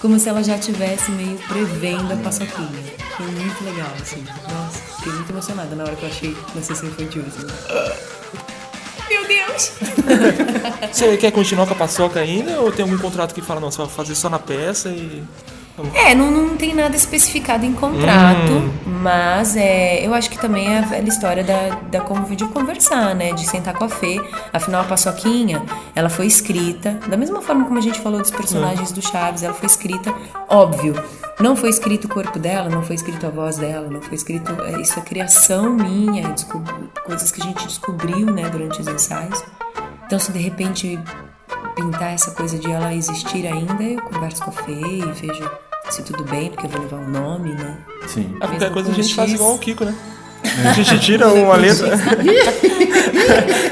Como 0.00 0.18
se 0.18 0.28
ela 0.28 0.42
já 0.44 0.58
tivesse 0.58 1.10
meio 1.12 1.38
prevendo 1.48 2.12
a 2.12 2.16
paçoquinha. 2.16 2.68
Foi 3.16 3.26
muito 3.26 3.64
legal, 3.64 3.90
assim. 4.00 4.24
Nossa, 4.52 4.78
fiquei 4.96 5.12
muito 5.12 5.30
emocionada 5.30 5.74
na 5.74 5.84
hora 5.84 5.94
que 5.96 6.02
eu 6.04 6.08
achei 6.08 6.36
na 6.54 6.62
sessão 6.62 6.88
infantil. 6.88 7.22
Assim. 7.26 8.51
Meu 9.08 9.26
Deus! 9.26 9.72
Você 10.92 11.16
quer 11.16 11.30
continuar 11.32 11.66
com 11.66 11.72
a 11.72 11.76
paçoca 11.76 12.20
ainda 12.20 12.60
ou 12.60 12.70
tem 12.72 12.82
algum 12.82 12.98
contrato 12.98 13.34
que 13.34 13.40
fala, 13.42 13.60
não, 13.60 13.70
você 13.70 13.78
vai 13.78 13.88
fazer 13.88 14.14
só 14.14 14.28
na 14.28 14.38
peça 14.38 14.88
e. 14.88 15.22
É, 15.94 16.14
não, 16.14 16.30
não 16.30 16.54
tem 16.56 16.74
nada 16.74 16.94
especificado 16.94 17.64
em 17.64 17.72
contrato, 17.72 18.52
Hum. 18.52 18.70
mas 18.84 19.56
é, 19.56 20.06
eu 20.06 20.12
acho 20.12 20.28
que 20.28 20.38
também 20.38 20.68
é 20.74 20.78
a 20.78 20.82
velha 20.82 21.08
história 21.08 21.42
da, 21.42 21.70
da 21.90 22.00
como 22.00 22.36
de 22.36 22.44
conversar, 22.48 23.14
né? 23.14 23.32
De 23.32 23.46
sentar 23.48 23.74
com 23.74 23.84
a 23.84 23.88
Fê. 23.88 24.20
Afinal, 24.52 24.82
a 24.82 24.84
Paçoquinha, 24.84 25.62
ela 25.94 26.10
foi 26.10 26.26
escrita, 26.26 26.98
da 27.08 27.16
mesma 27.16 27.40
forma 27.40 27.64
como 27.64 27.78
a 27.78 27.82
gente 27.82 27.98
falou 28.00 28.20
dos 28.20 28.30
personagens 28.30 28.92
do 28.92 29.00
Chaves, 29.00 29.42
ela 29.42 29.54
foi 29.54 29.66
escrita, 29.66 30.14
óbvio. 30.46 30.94
Não 31.42 31.56
foi 31.56 31.70
escrito 31.70 32.04
o 32.04 32.08
corpo 32.08 32.38
dela, 32.38 32.68
não 32.68 32.84
foi 32.84 32.94
escrito 32.94 33.26
a 33.26 33.30
voz 33.30 33.56
dela, 33.56 33.88
não 33.90 34.00
foi 34.00 34.14
escrito. 34.14 34.52
é, 34.62 34.80
Isso 34.80 34.96
é 34.96 35.02
criação 35.02 35.72
minha, 35.72 36.28
é 36.28 36.34
coisas 37.04 37.32
que 37.32 37.42
a 37.42 37.44
gente 37.44 37.66
descobriu, 37.66 38.26
né, 38.26 38.48
durante 38.48 38.80
os 38.80 38.86
ensaios. 38.86 39.42
Então, 40.06 40.20
se 40.20 40.30
de 40.30 40.38
repente 40.38 40.96
pintar 41.74 42.12
essa 42.14 42.30
coisa 42.30 42.56
de 42.56 42.70
ela 42.70 42.94
existir 42.94 43.44
ainda, 43.46 43.82
eu 43.82 44.00
converso 44.02 44.40
com 44.44 44.50
a 44.50 44.52
Fê 44.52 44.72
e 44.72 45.02
vejo 45.20 45.50
se 45.90 46.02
tudo 46.04 46.22
bem, 46.24 46.48
porque 46.48 46.66
eu 46.66 46.70
vou 46.70 46.80
levar 46.80 46.98
o 46.98 47.08
nome, 47.10 47.54
né? 47.54 47.76
Sim. 48.06 48.36
Ah, 48.36 48.46
qualquer 48.46 48.60
Mesmo 48.60 48.74
coisa 48.74 48.90
a 48.92 48.94
gente 48.94 49.12
faz 49.14 49.30
X. 49.30 49.40
igual 49.40 49.54
o 49.54 49.58
Kiko, 49.58 49.84
né? 49.84 49.94
A 50.64 50.72
gente 50.74 50.98
tira 51.00 51.26
uma 51.34 51.56
letra. 51.56 51.98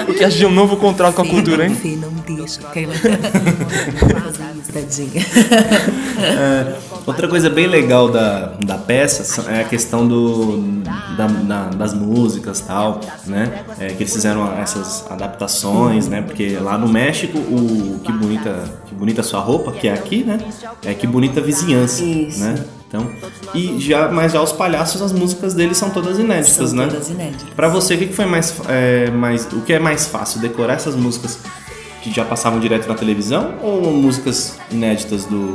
Porque 0.06 0.24
a 0.24 0.28
gente 0.28 0.40
tem 0.40 0.48
um 0.48 0.52
novo 0.54 0.76
contrato 0.76 1.14
com 1.14 1.22
a 1.22 1.26
cultura, 1.26 1.66
hein? 1.66 1.74
Fê, 1.74 1.96
não 1.96 2.10
deixa. 2.10 2.62
Tadinha. 4.72 5.26
É, 6.18 6.76
outra 7.10 7.28
coisa 7.28 7.48
bem 7.50 7.66
legal 7.66 8.08
da, 8.08 8.52
da 8.64 8.76
peça 8.78 9.48
é 9.50 9.60
a 9.60 9.64
questão 9.64 10.06
do, 10.06 10.58
da- 11.16 11.26
da- 11.26 11.68
das 11.68 11.94
músicas 11.94 12.60
tal, 12.60 13.00
né? 13.26 13.64
É, 13.78 13.88
que 13.88 14.02
eles 14.02 14.12
fizeram 14.12 14.52
essas 14.58 15.04
adaptações, 15.10 16.08
né? 16.08 16.22
Porque 16.22 16.58
lá 16.60 16.76
no 16.78 16.88
México, 16.88 17.38
o 17.38 18.00
Que 18.02 18.12
Bonita, 18.12 18.64
que 18.86 18.94
bonita 18.94 19.22
Sua 19.22 19.40
Roupa, 19.40 19.72
que 19.72 19.88
é 19.88 19.92
aqui, 19.92 20.24
né? 20.24 20.38
É 20.84 20.94
Que 20.94 21.06
Bonita 21.06 21.40
Vizinhança, 21.40 22.02
Isso. 22.02 22.40
né? 22.40 22.54
Então, 22.88 23.06
e 23.54 23.78
já, 23.78 24.08
mas 24.08 24.32
já 24.32 24.42
os 24.42 24.50
palhaços, 24.50 25.00
as 25.00 25.12
músicas 25.12 25.54
deles 25.54 25.76
são 25.76 25.90
todas 25.90 26.18
inéditas, 26.18 26.70
São 26.70 26.78
né? 26.78 26.86
todas 26.88 27.08
inéditas. 27.08 27.46
Pra 27.54 27.68
você, 27.68 27.94
o 27.94 27.98
que 27.98 28.06
que 28.08 28.12
foi 28.14 28.26
mais, 28.26 28.52
é, 28.68 29.08
mais. 29.12 29.46
O 29.52 29.60
que 29.60 29.72
é 29.72 29.78
mais 29.78 30.08
fácil? 30.08 30.40
Decorar 30.40 30.74
essas 30.74 30.96
músicas 30.96 31.38
que 32.02 32.10
já 32.12 32.24
passavam 32.24 32.58
direto 32.58 32.88
na 32.88 32.94
televisão 32.96 33.54
ou 33.62 33.92
músicas 33.92 34.56
inéditas 34.72 35.24
do. 35.24 35.54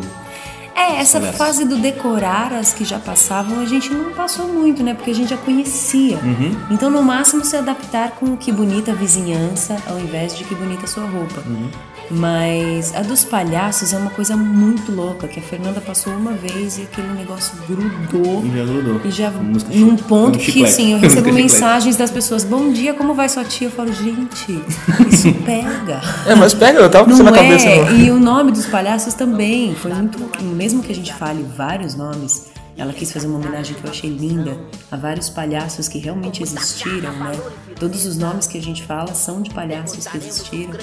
É, 0.75 0.97
essa 0.97 1.21
fase 1.31 1.63
do 1.63 1.77
decorar 1.77 2.51
as 2.51 2.73
que 2.73 2.83
já 2.83 2.99
passavam, 2.99 3.61
a 3.61 3.65
gente 3.65 3.89
não 3.93 4.11
passou 4.11 4.49
muito, 4.49 4.83
né? 4.83 4.93
Porque 4.93 5.11
a 5.11 5.15
gente 5.15 5.29
já 5.29 5.37
conhecia. 5.37 6.17
Uhum. 6.17 6.53
Então, 6.69 6.89
no 6.89 7.01
máximo, 7.01 7.45
se 7.45 7.55
adaptar 7.55 8.11
com 8.11 8.33
o 8.33 8.37
que 8.37 8.51
bonita 8.51 8.93
vizinhança, 8.93 9.77
ao 9.87 9.97
invés 9.97 10.35
de 10.35 10.43
que 10.43 10.53
bonita 10.53 10.85
sua 10.85 11.05
roupa. 11.05 11.41
Uhum. 11.47 11.69
Mas 12.09 12.93
a 12.95 13.01
dos 13.01 13.23
palhaços 13.23 13.93
é 13.93 13.97
uma 13.97 14.11
coisa 14.11 14.35
muito 14.37 14.91
louca, 14.91 15.27
que 15.27 15.39
a 15.39 15.43
Fernanda 15.43 15.81
passou 15.81 16.13
uma 16.13 16.33
vez 16.33 16.77
e 16.77 16.83
aquele 16.83 17.07
negócio 17.13 17.53
grudou. 17.67 18.43
Já 18.55 18.63
grudou. 18.63 19.01
E 19.03 19.11
já 19.11 19.31
num 19.31 19.95
ponto 19.95 20.37
um 20.37 20.39
que 20.39 20.45
chiclete. 20.45 20.73
assim, 20.73 20.93
eu 20.93 20.99
recebo 20.99 21.33
mensagens 21.33 21.95
das 21.95 22.11
pessoas, 22.11 22.43
bom 22.43 22.71
dia, 22.71 22.93
como 22.93 23.13
vai 23.13 23.27
sua 23.27 23.43
tia? 23.43 23.67
Eu 23.67 23.71
falo, 23.71 23.91
gente, 23.91 24.61
isso 25.09 25.33
pega. 25.45 26.01
É, 26.25 26.35
mas 26.35 26.53
pega, 26.53 26.79
eu 26.79 26.89
tava 26.89 27.05
com 27.05 27.11
isso 27.11 27.23
na 27.23 27.31
cabeça. 27.31 27.67
é, 27.67 27.83
não. 27.83 27.97
e 27.97 28.11
o 28.11 28.19
nome 28.19 28.51
dos 28.51 28.65
palhaços 28.65 29.13
também 29.13 29.73
foi 29.75 29.93
muito. 29.93 30.19
Mesmo 30.43 30.83
que 30.83 30.91
a 30.91 30.95
gente 30.95 31.13
fale 31.13 31.45
vários 31.57 31.95
nomes, 31.95 32.47
ela 32.77 32.91
quis 32.91 33.11
fazer 33.11 33.27
uma 33.27 33.39
homenagem 33.39 33.75
que 33.75 33.83
eu 33.85 33.89
achei 33.89 34.09
linda 34.09 34.57
a 34.91 34.97
vários 34.97 35.29
palhaços 35.29 35.87
que 35.87 35.97
realmente 35.97 36.43
existiram, 36.43 37.11
né? 37.13 37.31
Todos 37.79 38.05
os 38.05 38.17
nomes 38.17 38.47
que 38.47 38.57
a 38.57 38.61
gente 38.61 38.83
fala 38.83 39.13
são 39.13 39.41
de 39.41 39.49
palhaços 39.49 40.05
que 40.05 40.17
existiram. 40.17 40.77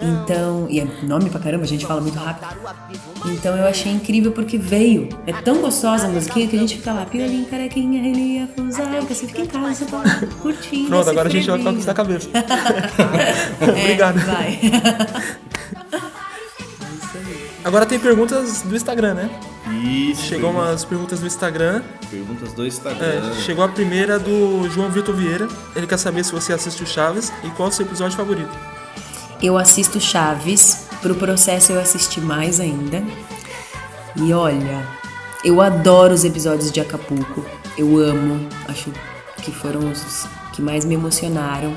Então, 0.00 0.66
e 0.70 0.80
é 0.80 0.84
nome 1.02 1.30
pra 1.30 1.40
caramba, 1.40 1.64
a 1.64 1.66
gente 1.66 1.84
fala 1.84 2.00
muito 2.00 2.18
rápido. 2.18 2.48
Então 3.26 3.56
eu 3.56 3.66
achei 3.66 3.90
incrível 3.92 4.32
porque 4.32 4.56
veio. 4.56 5.08
É 5.26 5.32
tão 5.32 5.60
gostosa 5.60 6.06
a 6.06 6.10
musiquinha 6.10 6.46
que 6.46 6.56
a 6.56 6.58
gente 6.58 6.76
fica 6.76 6.92
lá, 6.92 7.04
piolinho, 7.06 7.46
carequinha, 7.46 8.00
relia, 8.02 8.48
fusão, 8.56 9.04
que 9.04 9.14
você 9.14 9.26
fica 9.26 9.40
em 9.42 9.46
casa, 9.46 9.74
você 9.74 9.84
tá 9.86 10.02
curtindo. 10.40 10.88
Pronto, 10.88 11.10
agora 11.10 11.28
a 11.28 11.32
gente 11.32 11.48
vai 11.48 11.58
ficar 11.58 11.72
com 11.72 11.78
isso 11.78 11.86
na 11.86 11.94
cabeça. 11.94 12.28
É, 13.62 13.70
Obrigado. 13.70 14.18
vai. 14.20 14.60
Agora 17.64 17.86
tem 17.86 17.98
perguntas 17.98 18.62
do 18.62 18.74
Instagram, 18.74 19.14
né? 19.14 19.30
Isso. 19.82 20.22
Chegou 20.22 20.50
umas 20.50 20.84
perguntas 20.84 21.20
do 21.20 21.26
Instagram. 21.26 21.82
Perguntas 22.10 22.52
do 22.52 22.66
Instagram. 22.66 23.06
É, 23.06 23.40
chegou 23.40 23.64
a 23.64 23.68
primeira 23.68 24.18
do 24.18 24.68
João 24.70 24.90
Vitor 24.90 25.14
Vieira. 25.14 25.48
Ele 25.74 25.86
quer 25.86 25.98
saber 25.98 26.24
se 26.24 26.32
você 26.32 26.52
assiste 26.52 26.82
o 26.82 26.86
Chaves 26.86 27.32
e 27.42 27.50
qual 27.50 27.68
é 27.68 27.70
o 27.70 27.74
seu 27.74 27.84
episódio 27.84 28.16
favorito. 28.16 28.50
Eu 29.42 29.58
assisto 29.58 30.00
Chaves, 30.00 30.86
pro 31.00 31.16
processo 31.16 31.72
eu 31.72 31.80
assisti 31.80 32.20
mais 32.20 32.60
ainda. 32.60 33.02
E 34.14 34.32
olha, 34.32 34.86
eu 35.44 35.60
adoro 35.60 36.14
os 36.14 36.24
episódios 36.24 36.70
de 36.70 36.80
Acapulco. 36.80 37.44
Eu 37.76 37.96
amo, 37.98 38.48
acho 38.68 38.92
que 39.38 39.50
foram 39.50 39.90
os 39.90 40.26
que 40.52 40.62
mais 40.62 40.84
me 40.84 40.94
emocionaram. 40.94 41.74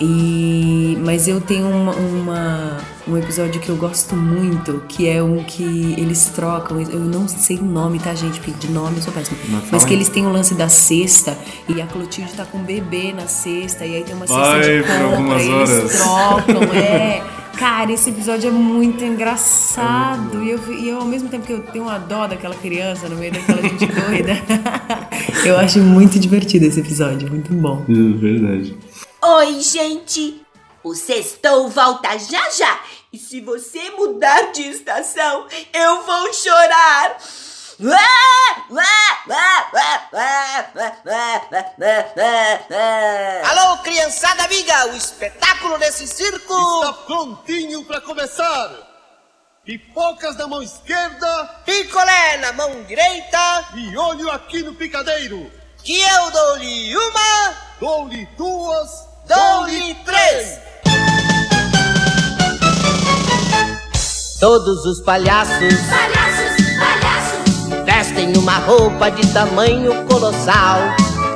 E 0.00 0.98
mas 1.04 1.26
eu 1.26 1.40
tenho 1.40 1.66
uma, 1.68 1.92
uma- 1.94 2.76
um 3.08 3.16
episódio 3.16 3.60
que 3.60 3.68
eu 3.68 3.76
gosto 3.76 4.14
muito, 4.16 4.82
que 4.88 5.08
é 5.08 5.22
um 5.22 5.42
que 5.44 5.94
eles 5.96 6.26
trocam. 6.26 6.80
Eu 6.80 7.00
não 7.00 7.26
sei 7.28 7.56
o 7.58 7.64
nome, 7.64 7.98
tá, 7.98 8.14
gente? 8.14 8.38
Porque 8.40 8.52
de 8.66 8.70
nome 8.72 8.96
eu 8.96 9.02
sou 9.02 9.12
péssima. 9.12 9.38
Mas 9.70 9.84
que 9.84 9.94
eles 9.94 10.08
têm 10.08 10.26
o 10.26 10.30
lance 10.32 10.54
da 10.54 10.68
cesta 10.68 11.36
e 11.68 11.80
a 11.80 11.86
Clotilde 11.86 12.32
tá 12.34 12.44
com 12.44 12.58
um 12.58 12.62
bebê 12.64 13.12
na 13.12 13.26
cesta 13.26 13.86
e 13.86 13.96
aí 13.96 14.04
tem 14.04 14.14
uma 14.14 14.26
cesta 14.26 14.42
Vai 14.42 14.60
de 14.60 14.80
compra 14.82 15.04
algumas 15.04 15.42
e 15.42 15.48
eles 15.50 15.70
horas. 15.70 16.02
trocam, 16.02 16.62
é. 16.74 17.22
Cara, 17.56 17.90
esse 17.90 18.10
episódio 18.10 18.48
é 18.48 18.52
muito 18.52 19.02
engraçado. 19.02 20.42
e, 20.44 20.50
eu, 20.50 20.60
e 20.78 20.88
eu, 20.90 20.98
ao 20.98 21.06
mesmo 21.06 21.28
tempo 21.30 21.46
que 21.46 21.52
eu 21.54 21.60
tenho 21.60 21.84
uma 21.86 21.96
dó 21.98 22.26
daquela 22.26 22.54
criança 22.54 23.08
no 23.08 23.16
meio 23.16 23.32
daquela 23.32 23.62
gente 23.62 23.86
doida, 23.86 24.36
eu 25.42 25.56
acho 25.58 25.78
muito 25.78 26.18
divertido 26.18 26.66
esse 26.66 26.80
episódio, 26.80 27.30
muito 27.30 27.54
bom. 27.54 27.82
Verdade. 27.88 28.76
Oi, 29.28 29.60
gente! 29.60 30.46
O 30.84 30.94
sextou 30.94 31.68
volta 31.68 32.16
já 32.16 32.48
já! 32.48 32.80
E 33.12 33.18
se 33.18 33.40
você 33.40 33.90
mudar 33.90 34.52
de 34.52 34.62
estação, 34.62 35.48
eu 35.74 36.04
vou 36.04 36.32
chorar! 36.32 37.16
Alô, 43.50 43.78
criançada 43.78 44.44
amiga, 44.44 44.92
o 44.92 44.96
espetáculo 44.96 45.76
desse 45.76 46.06
circo 46.06 46.54
Está 46.82 46.92
prontinho 46.92 47.84
para 47.84 48.00
começar. 48.00 48.70
Pipocas 49.64 50.36
na 50.36 50.46
mão 50.46 50.62
esquerda 50.62 51.62
Picolé 51.64 52.36
na 52.36 52.52
mão 52.52 52.84
direita, 52.84 53.70
e 53.74 53.96
olho 53.96 54.30
aqui 54.30 54.62
no 54.62 54.72
picadeiro. 54.72 55.50
que 55.82 56.00
eu 56.00 56.30
dou-lhe 56.30 56.96
uma, 56.96 57.66
Dou-lhe 57.78 58.24
duas, 58.38 59.15
dou-lhe 59.26 59.94
três. 60.04 60.58
Todos 64.40 64.84
os 64.84 65.00
palhaços 65.00 65.74
Palhaços, 65.88 66.56
palhaços, 66.78 67.84
vestem 67.84 68.36
uma 68.36 68.58
roupa 68.58 69.10
de 69.10 69.26
tamanho 69.32 70.04
colossal, 70.04 70.78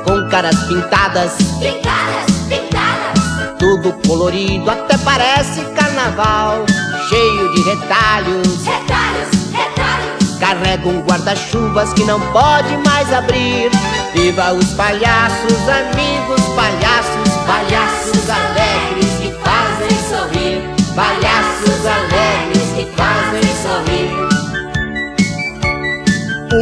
com 0.05 0.29
caras 0.29 0.55
pintadas, 0.65 1.33
pintadas, 1.59 2.31
pintadas. 2.47 3.57
tudo 3.57 3.93
colorido, 4.07 4.69
até 4.69 4.97
parece 4.99 5.61
carnaval, 5.75 6.65
cheio 7.09 7.53
de 7.53 7.61
retalhos. 7.63 8.65
Retalhos, 8.65 9.29
retalhos. 9.51 10.37
Carregam 10.39 11.01
guarda-chuvas 11.01 11.93
que 11.93 12.03
não 12.03 12.19
pode 12.31 12.75
mais 12.85 13.11
abrir. 13.13 13.69
Viva 14.13 14.53
os 14.53 14.73
palhaços, 14.73 15.69
amigos 15.69 16.41
palhaços, 16.55 17.30
palhaços 17.45 18.29
alegres 18.29 19.11
que 19.21 19.31
fazem 19.43 19.97
sorrir. 20.09 20.61
Palhaços 20.95 21.85
alegres 21.85 22.67
que 22.75 22.85
fazem 22.95 23.41
sorrir. 23.61 24.11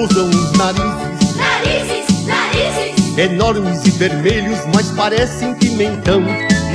Usam 0.04 0.30
os 0.30 0.52
narizes 0.54 1.36
Narizes, 1.36 2.26
narizes. 2.26 3.18
enormes 3.18 3.86
e 3.86 3.92
vermelhos, 3.92 4.60
mas 4.74 4.88
parecem 4.92 5.54
pimentão. 5.56 6.24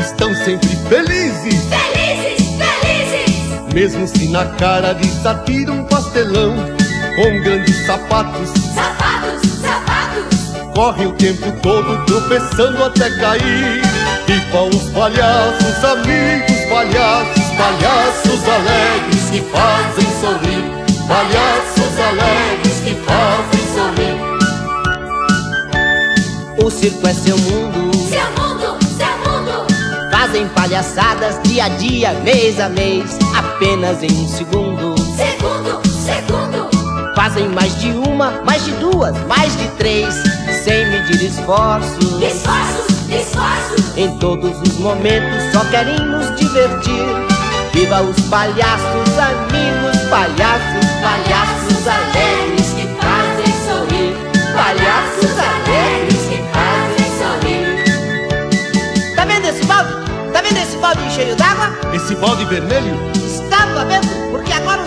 Estão 0.00 0.34
sempre 0.34 0.68
felizes, 0.88 1.62
Felizes, 1.70 2.48
felizes. 2.58 3.72
mesmo 3.72 4.06
se 4.08 4.28
na 4.28 4.44
cara 4.56 4.92
lhes 4.92 5.24
atira 5.24 5.72
um 5.72 5.84
pastelão. 5.84 6.54
Com 7.16 7.40
grandes 7.42 7.86
sapatos, 7.86 8.48
Sapatos, 8.74 9.23
correm 10.74 11.06
o 11.06 11.12
tempo 11.12 11.50
todo 11.62 12.04
tropeçando 12.04 12.84
até 12.84 13.08
cair. 13.18 13.80
Pipa 14.26 14.62
os 14.62 14.90
palhaços, 14.90 15.84
amigos 15.84 16.54
palhaços, 16.68 17.44
palhaços 17.56 18.48
alegres 18.48 19.30
que 19.30 19.40
fazem 19.40 20.06
sorrir. 20.20 20.64
Palhaços 21.06 22.00
alegres 22.00 22.80
que 22.84 22.94
fazem 23.04 23.64
sorrir. 23.74 24.16
O 26.64 26.70
circo 26.70 27.06
é 27.06 27.14
seu 27.14 27.38
mundo. 27.38 27.96
Seu 28.08 28.30
mundo, 28.32 28.78
seu 28.96 29.14
mundo. 29.18 29.66
Fazem 30.10 30.48
palhaçadas 30.48 31.40
dia 31.44 31.64
a 31.66 31.68
dia, 31.68 32.12
mês 32.24 32.58
a 32.58 32.68
mês, 32.68 33.18
apenas 33.36 34.02
em 34.02 34.10
um 34.10 34.28
segundo. 34.28 34.94
Segundo, 35.16 35.80
segundo. 35.86 36.63
Fazem 37.14 37.48
mais 37.48 37.78
de 37.80 37.90
uma, 37.90 38.42
mais 38.44 38.64
de 38.64 38.72
duas, 38.72 39.16
mais 39.26 39.56
de 39.56 39.68
três, 39.78 40.12
sem 40.64 40.88
medir 40.90 41.22
esforços. 41.24 42.20
Esforços, 42.20 43.08
esforços. 43.08 43.96
Em 43.96 44.18
todos 44.18 44.60
os 44.60 44.78
momentos 44.78 45.52
só 45.52 45.64
querem 45.66 45.98
nos 46.00 46.34
divertir. 46.34 47.06
Viva 47.72 48.02
os 48.02 48.20
palhaços, 48.22 49.18
amigos, 49.18 49.96
palhaços, 50.10 50.86
palhaços 51.00 51.86
alegres 51.86 52.72
que 52.72 52.86
fazem 53.00 53.52
sorrir. 53.64 54.16
Palhaços 54.52 55.38
alegres 55.38 56.22
que 56.28 56.38
fazem 56.52 57.08
sorrir. 57.18 59.14
Tá 59.14 59.24
vendo 59.24 59.46
esse 59.46 59.64
balde? 59.66 59.92
Tá 60.32 60.40
vendo 60.42 60.58
esse 60.58 60.76
balde 60.78 61.10
cheio 61.12 61.36
d'água? 61.36 61.70
Esse 61.94 62.14
balde 62.16 62.44
vermelho? 62.46 62.96
Estava 63.14 63.84
vendo? 63.84 64.08
Porque 64.08 64.14
agora 64.14 64.18
os 64.18 64.23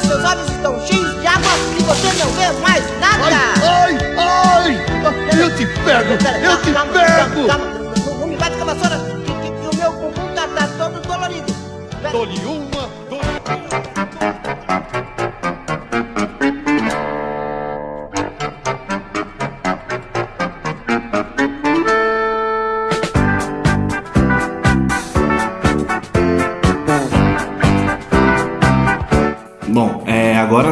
seus 0.07 0.23
olhos 0.23 0.49
estão 0.49 0.87
cheios 0.87 1.19
de 1.19 1.27
água 1.27 1.51
e 1.77 1.83
você 1.83 2.07
não 2.23 2.29
vê 2.31 2.51
mais 2.61 2.83
nada. 2.99 3.35
Ai, 3.61 3.97
ai! 4.17 4.85
Eu 5.37 5.55
te 5.55 5.65
pego! 5.83 6.13
Eu 6.43 6.61
te 6.61 6.71
calma, 6.71 6.93
pego! 6.93 7.47
Calma, 7.47 7.65
calma, 7.65 7.95
não, 8.05 8.17
não 8.19 8.27
me 8.27 8.37
bate 8.37 8.55
com 8.55 8.63
a 8.63 8.73
vassoura, 8.73 8.97
que, 9.25 9.33
que, 9.33 9.51
que 9.51 9.75
o 9.75 9.79
meu 9.79 9.91
bumbum 9.91 10.33
tá, 10.33 10.47
tá 10.47 10.67
todo 10.77 11.01
dolorido. 11.05 11.53
Dou-lhe 12.11 12.39
uma, 12.45 12.76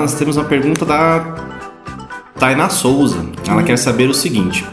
nós 0.05 0.13
temos 0.13 0.37
uma 0.37 0.45
pergunta 0.45 0.85
da 0.85 1.35
Tainá 2.37 2.69
Souza. 2.69 3.25
Ela 3.47 3.63
quer 3.63 3.75
saber 3.75 4.07
o 4.07 4.13
seguinte: 4.13 4.63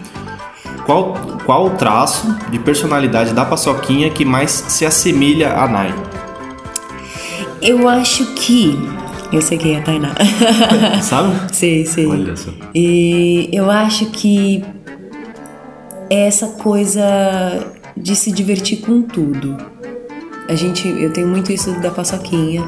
qual, 0.84 1.14
qual 1.46 1.68
o 1.68 1.70
traço 1.70 2.36
de 2.50 2.58
personalidade 2.58 3.32
da 3.32 3.42
paçoquinha 3.42 4.10
que 4.10 4.26
mais 4.26 4.50
se 4.50 4.84
assemelha 4.84 5.54
a 5.54 5.66
Nai? 5.66 5.94
Eu 7.62 7.88
acho 7.88 8.26
que. 8.34 8.78
Eu 9.32 9.40
sei 9.40 9.56
quem 9.56 9.76
é 9.76 9.78
a 9.78 9.82
Tainá. 9.82 10.14
Sabe? 11.00 11.32
sei, 11.50 11.86
sei. 11.86 12.06
Olha 12.06 12.36
só. 12.36 12.50
E 12.74 13.48
eu 13.50 13.70
acho 13.70 14.10
que 14.10 14.62
é 16.10 16.26
essa 16.26 16.48
coisa 16.48 17.02
de 17.96 18.14
se 18.14 18.30
divertir 18.30 18.82
com 18.82 19.00
tudo. 19.00 19.56
A 20.46 20.54
gente, 20.54 20.86
eu 20.86 21.10
tenho 21.10 21.28
muito 21.28 21.50
isso 21.50 21.72
da 21.80 21.90
paçoquinha, 21.90 22.62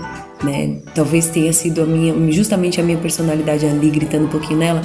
né? 0.44 0.76
Talvez 0.94 1.26
tenha 1.26 1.52
sido 1.52 1.82
a 1.82 1.86
minha, 1.86 2.32
justamente 2.32 2.80
a 2.80 2.84
minha 2.84 2.98
personalidade 2.98 3.66
ali 3.66 3.90
gritando 3.90 4.26
um 4.26 4.28
pouquinho 4.28 4.58
nela. 4.58 4.82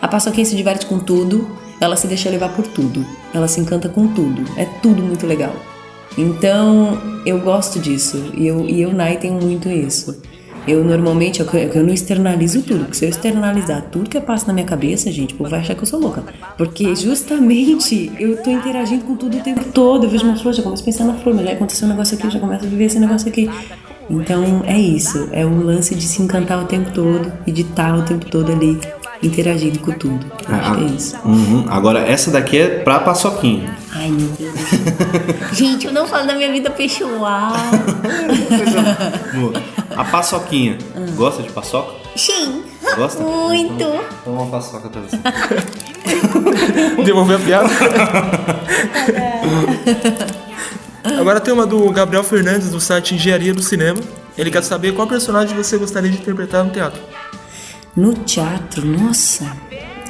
A 0.00 0.08
paçoquinha 0.08 0.44
se 0.44 0.56
diverte 0.56 0.86
com 0.86 0.98
tudo, 0.98 1.48
ela 1.80 1.96
se 1.96 2.06
deixa 2.06 2.30
levar 2.30 2.48
por 2.50 2.66
tudo, 2.66 3.04
ela 3.32 3.46
se 3.46 3.60
encanta 3.60 3.88
com 3.88 4.08
tudo. 4.08 4.42
É 4.56 4.64
tudo 4.64 5.02
muito 5.02 5.26
legal. 5.26 5.54
Então, 6.16 7.00
eu 7.24 7.40
gosto 7.40 7.78
disso. 7.78 8.32
E 8.34 8.46
eu, 8.46 8.68
e 8.68 8.82
eu 8.82 8.92
Nai, 8.92 9.16
tenho 9.16 9.34
muito 9.34 9.68
isso. 9.68 10.20
Eu 10.66 10.84
normalmente, 10.84 11.40
eu, 11.40 11.46
eu 11.74 11.82
não 11.82 11.92
externalizo 11.92 12.62
tudo, 12.62 12.84
porque 12.84 12.96
se 12.96 13.04
eu 13.04 13.08
externalizar 13.08 13.82
tudo 13.90 14.08
que 14.08 14.20
passa 14.20 14.46
na 14.46 14.52
minha 14.52 14.66
cabeça, 14.66 15.10
gente, 15.10 15.34
o 15.34 15.36
povo 15.36 15.50
vai 15.50 15.58
achar 15.58 15.74
que 15.74 15.82
eu 15.82 15.86
sou 15.86 15.98
louca. 15.98 16.22
Porque 16.56 16.94
justamente 16.94 18.12
eu 18.18 18.36
tô 18.40 18.50
interagindo 18.50 19.04
com 19.04 19.16
tudo 19.16 19.38
o 19.38 19.40
tempo 19.40 19.64
todo. 19.72 20.04
Eu 20.04 20.10
vejo 20.10 20.24
uma 20.24 20.36
flor, 20.36 20.52
já 20.54 20.62
começo 20.62 20.82
a 20.82 20.84
pensar 20.84 21.04
na 21.04 21.14
flor, 21.14 21.36
já 21.36 21.52
aconteceu 21.52 21.88
um 21.88 21.90
negócio 21.90 22.16
aqui, 22.16 22.26
eu 22.26 22.30
já 22.30 22.38
começo 22.38 22.64
a 22.64 22.68
viver 22.68 22.84
esse 22.84 23.00
negócio 23.00 23.28
aqui. 23.28 23.50
Então 24.12 24.62
é 24.66 24.78
isso, 24.78 25.30
é 25.32 25.42
o 25.44 25.64
lance 25.64 25.94
de 25.94 26.06
se 26.06 26.20
encantar 26.20 26.62
o 26.62 26.66
tempo 26.66 26.90
todo 26.90 27.32
e 27.46 27.50
de 27.50 27.62
estar 27.62 27.96
o 27.96 28.02
tempo 28.02 28.26
todo 28.26 28.52
ali 28.52 28.78
interagindo 29.22 29.78
com 29.78 29.92
tudo. 29.92 30.26
Eu 30.46 30.54
acho 30.54 30.74
que 30.74 30.82
é 30.82 30.86
isso. 30.88 31.16
Uhum. 31.24 31.64
Agora, 31.68 32.00
essa 32.00 32.30
daqui 32.30 32.58
é 32.58 32.80
pra 32.80 32.98
paçoquinha. 33.00 33.74
Ai 33.94 34.10
meu 34.10 34.28
Deus. 34.38 34.54
gente, 35.56 35.86
eu 35.86 35.92
não 35.94 36.06
falo 36.06 36.26
da 36.26 36.34
minha 36.34 36.52
vida 36.52 36.68
pessoal. 36.70 37.54
A 39.96 40.04
paçoquinha. 40.04 40.76
Gosta 41.16 41.42
de 41.42 41.50
paçoca? 41.50 41.94
Sim. 42.14 42.64
Gosta? 42.94 43.22
Muito. 43.22 43.72
Então, 43.72 43.98
toma 44.24 44.42
uma 44.42 44.50
paçoca 44.50 44.90
pra 44.90 45.00
você. 45.00 45.16
Devolver 47.02 47.36
a 47.36 47.40
piada. 47.40 47.70
Agora 51.04 51.40
tem 51.40 51.52
uma 51.52 51.66
do 51.66 51.90
Gabriel 51.90 52.22
Fernandes 52.24 52.70
do 52.70 52.80
site 52.80 53.14
Engenharia 53.14 53.52
do 53.52 53.62
Cinema. 53.62 53.98
Ele 54.36 54.50
quer 54.50 54.62
saber 54.62 54.92
qual 54.94 55.06
personagem 55.06 55.56
você 55.56 55.76
gostaria 55.76 56.10
de 56.10 56.18
interpretar 56.18 56.64
no 56.64 56.70
teatro. 56.70 57.00
No 57.94 58.14
teatro, 58.14 58.84
nossa, 58.86 59.44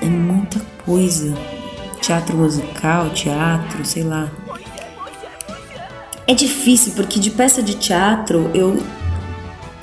é 0.00 0.06
muita 0.06 0.60
coisa. 0.84 1.34
Teatro 2.00 2.36
musical, 2.36 3.10
teatro, 3.10 3.84
sei 3.84 4.04
lá. 4.04 4.30
É 6.26 6.34
difícil 6.34 6.92
porque 6.94 7.18
de 7.18 7.30
peça 7.30 7.62
de 7.62 7.74
teatro 7.74 8.50
eu 8.54 8.80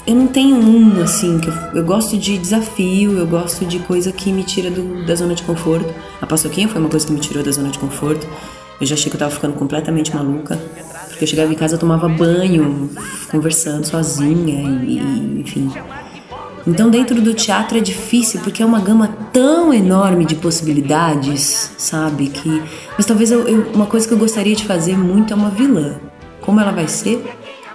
eu 0.07 0.15
não 0.15 0.25
tenho 0.27 0.55
um 0.55 1.03
assim 1.03 1.37
que 1.39 1.49
eu, 1.49 1.53
eu 1.75 1.85
gosto 1.85 2.17
de 2.17 2.37
desafio, 2.37 3.17
eu 3.17 3.27
gosto 3.27 3.63
de 3.65 3.77
coisa 3.79 4.11
que 4.11 4.31
me 4.31 4.43
tira 4.43 4.71
do- 4.71 5.05
da 5.05 5.13
zona 5.13 5.35
de 5.35 5.43
conforto. 5.43 5.93
A 6.21 6.25
paçoquinha 6.25 6.67
foi 6.67 6.79
uma 6.79 6.89
coisa 6.89 7.05
que 7.05 7.11
me 7.13 7.19
tirou 7.19 7.43
da 7.43 7.51
zona 7.51 7.69
de 7.69 7.77
conforto. 7.77 8.25
Eu 8.81 8.87
já 8.87 8.95
achei 8.95 9.09
que 9.11 9.15
eu 9.17 9.19
tava 9.19 9.31
ficando 9.31 9.53
completamente 9.55 10.15
maluca. 10.15 10.57
Porque 11.19 11.25
eu 11.25 11.27
chegava 11.27 11.51
em 11.51 11.55
casa, 11.55 11.75
eu 11.75 11.79
tomava 11.79 12.07
banho, 12.07 12.89
conversando 13.29 13.85
sozinha 13.85 14.61
e, 14.85 14.97
e 14.99 15.41
enfim. 15.41 15.69
Então, 16.65 16.89
dentro 16.89 17.21
do 17.21 17.33
teatro 17.33 17.77
é 17.77 17.81
difícil 17.81 18.39
porque 18.39 18.63
é 18.63 18.65
uma 18.65 18.79
gama 18.79 19.09
tão 19.33 19.73
enorme 19.73 20.23
de 20.23 20.35
possibilidades, 20.35 21.71
sabe? 21.77 22.27
Que, 22.27 22.63
mas 22.95 23.05
talvez 23.05 23.31
eu, 23.31 23.45
eu- 23.49 23.69
uma 23.73 23.85
coisa 23.85 24.07
que 24.07 24.13
eu 24.13 24.17
gostaria 24.17 24.55
de 24.55 24.63
fazer 24.63 24.97
muito 24.97 25.33
é 25.33 25.35
uma 25.35 25.49
vilã. 25.49 25.95
Como 26.39 26.57
ela 26.61 26.71
vai 26.71 26.87
ser? 26.87 27.21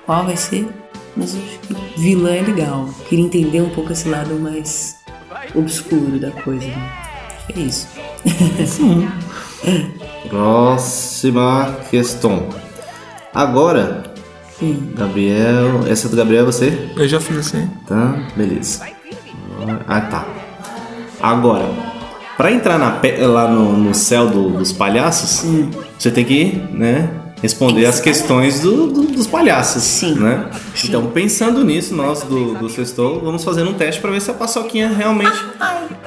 Qual 0.06 0.24
vai 0.24 0.38
ser? 0.38 0.66
Mas 1.14 1.34
eu 1.34 1.40
acho 1.42 1.58
que 1.58 2.00
vilã 2.00 2.30
é 2.30 2.40
legal. 2.40 2.88
Queria 3.10 3.26
entender 3.26 3.60
um 3.60 3.68
pouco 3.68 3.92
esse 3.92 4.08
lado 4.08 4.34
mais 4.36 4.96
obscuro 5.54 6.18
da 6.18 6.30
coisa. 6.30 6.66
né? 6.66 6.92
É 7.54 7.60
isso. 7.60 7.88
Sim. 8.66 9.06
Próxima 10.30 11.76
questão. 11.90 12.48
Agora, 13.34 14.04
Gabriel. 14.96 15.80
Essa 15.88 16.08
do 16.08 16.16
Gabriel 16.16 16.42
é 16.42 16.46
você? 16.46 16.90
Eu 16.96 17.08
já 17.08 17.20
fiz 17.20 17.38
assim. 17.38 17.68
Tá, 17.86 18.16
beleza. 18.36 18.86
Ah, 19.88 20.00
tá. 20.02 20.26
Agora, 21.20 21.64
pra 22.36 22.52
entrar 22.52 22.78
na 22.78 22.92
pe- 22.92 23.16
lá 23.26 23.48
no, 23.48 23.76
no 23.76 23.94
céu 23.94 24.28
do- 24.28 24.50
dos 24.50 24.72
palhaços, 24.72 25.44
você 25.98 26.10
tem 26.10 26.24
que, 26.24 26.62
né, 26.70 27.08
responder 27.42 27.84
as 27.86 28.00
questões 28.00 28.60
do- 28.60 28.86
do- 28.86 29.02
dos 29.12 29.26
palhaços, 29.26 29.82
Sim. 29.82 30.14
né? 30.14 30.46
Então, 30.84 31.06
pensando 31.08 31.62
nisso, 31.64 31.94
nós 31.94 32.22
do, 32.22 32.54
do 32.54 32.68
Sextou, 32.70 33.20
vamos 33.20 33.44
fazer 33.44 33.62
um 33.64 33.74
teste 33.74 34.00
pra 34.00 34.10
ver 34.10 34.20
se 34.22 34.30
a 34.30 34.34
paçoquinha 34.34 34.88
realmente 34.88 35.36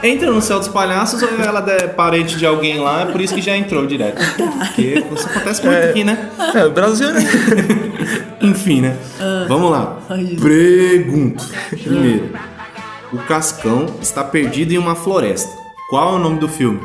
entra 0.03 0.31
no 0.31 0.41
céu 0.41 0.57
dos 0.59 0.67
palhaços 0.67 1.21
ou 1.21 1.29
ela 1.39 1.63
é 1.71 1.87
parente 1.87 2.37
de 2.37 2.45
alguém 2.45 2.79
lá, 2.79 3.01
é 3.01 3.05
por 3.05 3.21
isso 3.21 3.35
que 3.35 3.41
já 3.41 3.55
entrou 3.55 3.85
direto. 3.85 4.19
Porque 4.37 5.03
isso 5.15 5.27
acontece 5.27 5.65
muito 5.65 5.83
aqui, 5.85 6.03
né? 6.03 6.29
É, 6.55 6.65
o 6.65 6.71
Brasil, 6.71 7.11
né? 7.13 7.21
Enfim, 8.41 8.81
né? 8.81 8.97
Vamos 9.47 9.69
lá. 9.71 9.97
Pergunto. 10.41 11.45
Primeiro. 11.69 12.29
O 13.13 13.17
Cascão 13.19 13.85
está 14.01 14.23
perdido 14.23 14.73
em 14.73 14.77
uma 14.77 14.95
floresta. 14.95 15.55
Qual 15.89 16.13
é 16.13 16.15
o 16.17 16.19
nome 16.19 16.39
do 16.39 16.47
filme? 16.49 16.79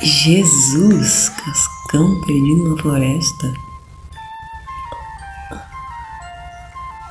Jesus, 0.00 1.28
cascão 1.28 2.20
perdido 2.26 2.68
na 2.70 2.82
floresta. 2.82 3.52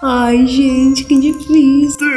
Ai, 0.04 0.48
gente, 0.48 1.04
que 1.04 1.20
difícil. 1.20 2.08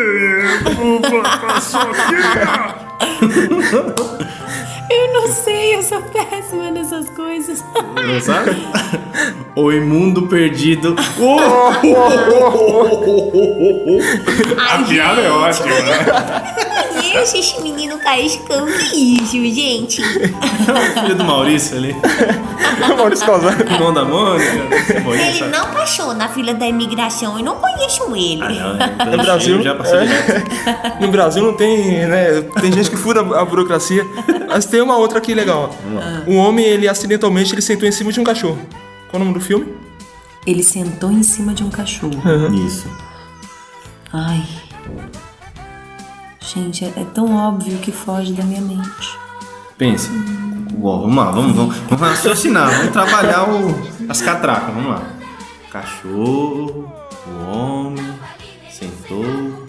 Eu 4.91 5.13
não 5.13 5.29
sei, 5.29 5.75
eu 5.77 5.83
sou 5.83 6.01
péssima 6.01 6.71
nessas 6.71 7.11
coisas. 7.11 7.63
Não 7.95 8.21
sabe? 8.23 8.57
o 9.55 9.71
Imundo 9.71 10.27
Perdido. 10.29 10.97
A 14.59 14.79
piada 14.85 15.21
é 15.21 15.31
ótima, 15.31 15.67
né? 15.67 16.07
Gente, 17.15 17.39
esse 17.39 17.61
menino 17.63 17.99
cascão, 17.99 18.69
isso, 18.69 19.33
gente? 19.33 20.03
O 20.65 21.01
filho 21.01 21.15
do 21.15 21.25
Maurício 21.25 21.77
ali. 21.77 21.95
Maurício 22.97 23.27
Calzano. 23.27 23.61
Irmão 23.61 23.93
da 23.93 24.05
Mônica. 24.05 24.53
Ele 24.53 25.49
não 25.51 25.71
passou 25.73 26.15
na 26.15 26.29
fila 26.29 26.55
da 26.55 26.67
imigração, 26.67 27.39
eu 27.39 27.45
não 27.45 27.57
conheço 27.57 28.05
ele. 28.17 28.41
Ah, 28.43 29.05
No 29.05 29.19
Brasil, 29.19 29.63
já 29.63 29.75
passou 29.75 29.99
é. 29.99 30.07
no 31.01 31.09
Brasil 31.09 31.43
não 31.45 31.55
tem, 31.55 32.07
né? 32.07 32.43
Tem 32.61 32.73
gente 32.73 32.91
que 32.91 32.97
fura 32.97 33.21
a 33.21 33.45
burocracia. 33.45 34.05
Mas 34.49 34.65
tem 34.65 34.81
uma 34.81 34.97
outra 34.97 35.19
aqui 35.19 35.35
legal. 35.35 35.75
ó. 36.27 36.31
Um 36.31 36.37
homem, 36.39 36.65
ele 36.65 36.89
acidentalmente, 36.89 37.55
ele 37.55 37.63
sentou 37.63 37.89
em 37.89 37.93
cima 37.93 38.11
de 38.11 38.21
um 38.21 38.25
cachorro. 38.25 38.59
Qual 39.11 39.21
o 39.21 39.25
nome 39.25 39.39
do 39.39 39.45
filme? 39.45 39.67
Ele 40.47 40.63
sentou 40.63 41.11
em 41.11 41.23
cima 41.23 41.53
de 41.55 41.63
um 41.63 41.71
cachorro. 41.71 42.21
Isso. 42.67 42.89
Ai. 44.13 44.43
Gente, 46.47 46.85
é, 46.85 46.89
é 46.89 47.05
tão 47.15 47.35
óbvio 47.35 47.79
que 47.79 47.91
foge 47.91 48.33
da 48.33 48.45
minha 48.45 48.61
mente. 48.61 49.19
Pensa. 49.79 50.11
Bom, 50.77 51.01
vamos 51.03 51.17
lá, 51.17 51.31
vamos, 51.31 51.57
vamos, 51.57 51.77
vamos 51.89 52.01
raciocinar, 52.09 52.71
vamos 52.71 52.93
trabalhar 52.93 53.49
o, 53.49 53.75
as 54.09 54.21
catracas, 54.21 54.75
vamos 54.75 54.91
lá. 54.91 55.03
Cachorro, 55.71 56.93
o 57.27 57.51
homem, 57.51 58.05
sentou, 58.71 59.65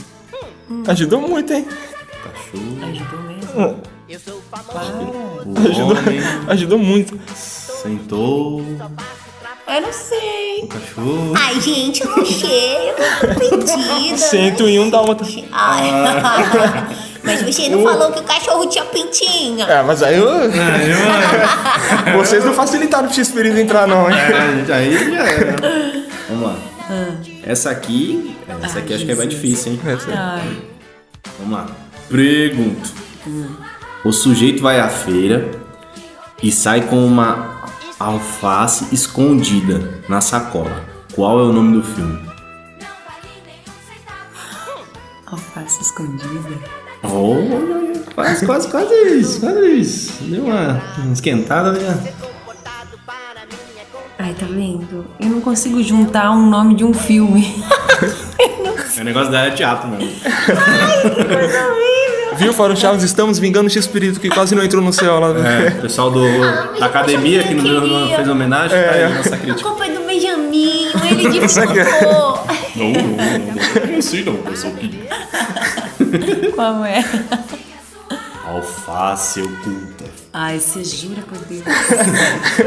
Ajudou 0.87 1.21
muito, 1.21 1.53
hein? 1.53 1.65
cachorro, 2.23 2.77
Ajudou 2.89 3.21
mesmo? 3.21 3.81
o 5.47 5.59
Ajudou, 5.59 5.91
homem, 5.97 6.19
ajudou 6.49 6.77
muito. 6.79 7.19
sentou, 7.33 8.61
Eu 9.75 9.81
não 9.81 9.91
sei. 9.91 10.69
cachorro. 10.69 11.33
Ai, 11.35 11.59
gente, 11.59 12.01
eu 12.01 12.15
não 12.15 12.25
sei. 12.25 12.91
Eu 12.91 12.95
tô 12.95 13.39
perdida. 13.39 14.17
Cento 14.17 14.69
e 14.69 14.79
um 14.79 14.89
dálmata. 14.89 15.25
Ai. 15.51 15.91
Mas 17.21 17.41
você 17.41 17.67
não 17.67 17.83
falou 17.83 18.09
que 18.13 18.21
o 18.21 18.23
cachorro 18.23 18.65
tinha 18.67 18.85
pintinho. 18.85 19.69
É, 19.69 19.83
mas 19.83 20.01
aí 20.01 20.15
eu... 20.15 20.29
Vocês 22.15 22.45
não 22.45 22.53
facilitaram 22.53 23.07
pro 23.07 23.13
X-Espírito 23.13 23.57
entrar, 23.57 23.85
não, 23.85 24.09
hein? 24.09 24.15
É, 24.15 24.73
aí 24.73 25.13
já 25.13 25.23
era. 25.23 25.55
Vamos 26.29 26.43
lá. 26.43 26.55
Essa 27.43 27.71
aqui, 27.71 28.37
essa 28.63 28.79
aqui 28.79 28.93
acho 28.93 29.05
que 29.05 29.11
é 29.11 29.15
mais 29.15 29.27
difícil, 29.27 29.73
hein? 29.73 29.81
Ai. 30.15 30.57
Vamos 31.37 31.53
lá. 31.53 31.67
Pergunto. 32.07 32.93
O 34.05 34.13
sujeito 34.13 34.61
vai 34.61 34.79
à 34.79 34.87
feira 34.87 35.51
e 36.41 36.49
sai 36.49 36.81
com 36.81 37.05
uma 37.05 37.54
alface 37.99 38.93
escondida 38.93 40.01
na 40.09 40.21
sacola. 40.21 40.85
Qual 41.13 41.39
é 41.39 41.43
o 41.43 41.53
nome 41.53 41.77
do 41.77 41.83
filme? 41.83 42.19
Alface 45.25 45.81
escondida. 45.81 46.59
Oh, 47.03 47.35
quase, 48.13 48.45
quase, 48.45 48.67
quase 48.67 48.93
isso, 49.17 49.39
quase 49.39 49.65
isso. 49.71 50.23
Deu 50.23 50.45
uma 50.45 50.81
esquentada, 51.11 51.71
né? 51.71 52.13
Ai, 54.17 54.33
tá 54.33 54.45
vendo? 54.45 55.05
Eu 55.19 55.29
não 55.29 55.41
consigo 55.41 55.81
juntar 55.83 56.31
um 56.31 56.49
nome 56.49 56.75
de 56.75 56.83
um 56.83 56.93
filme. 56.93 57.55
É 58.97 59.01
um 59.01 59.03
negócio 59.03 59.29
da 59.29 59.39
área 59.41 59.51
de 59.51 59.57
teatro 59.57 59.89
mesmo. 59.89 60.09
Viu, 62.37 62.53
Faro 62.53 62.75
Chaves? 62.75 63.03
Estamos 63.03 63.39
vingando 63.39 63.67
o 63.67 63.69
X-Espírito 63.69 64.19
que 64.19 64.29
quase 64.29 64.55
não 64.55 64.63
entrou 64.63 64.81
no 64.83 64.91
céu 64.91 65.19
lá. 65.19 65.27
É, 65.47 65.69
o 65.69 65.81
pessoal 65.81 66.11
do, 66.11 66.21
da 66.79 66.85
academia 66.87 67.43
que 67.43 67.53
não 67.53 68.07
fez 68.15 68.27
homenagem, 68.27 68.77
tá 68.77 68.91
aí 68.91 69.03
a 69.03 69.09
nossa 69.09 69.35
A 69.35 69.37
crítica. 69.37 69.69
culpa 69.69 69.85
é 69.85 69.89
do 69.91 70.01
Benjamin, 70.05 70.87
ele 71.09 71.39
Isso 71.45 71.59
aqui 71.59 71.79
é-. 71.79 72.01
Não, 72.03 72.91
não, 72.91 72.91
não, 72.91 73.93
não, 73.93 74.01
sei 74.01 74.23
não, 74.23 74.37
eu 74.45 74.55
sou 74.55 74.73
Qual 76.55 76.85
é? 76.85 77.03
Alface 78.45 79.41
oculta. 79.41 80.05
Ai, 80.33 80.59
você 80.59 80.83
jura 80.83 81.21
por 81.21 81.37
Deus? 81.37 81.63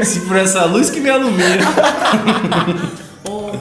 Se 0.07 0.21
por 0.21 0.35
essa 0.37 0.65
luz 0.65 0.89
que 0.89 0.99
me 0.99 1.09
alumia. 1.09 1.59
Oh, 3.31 3.51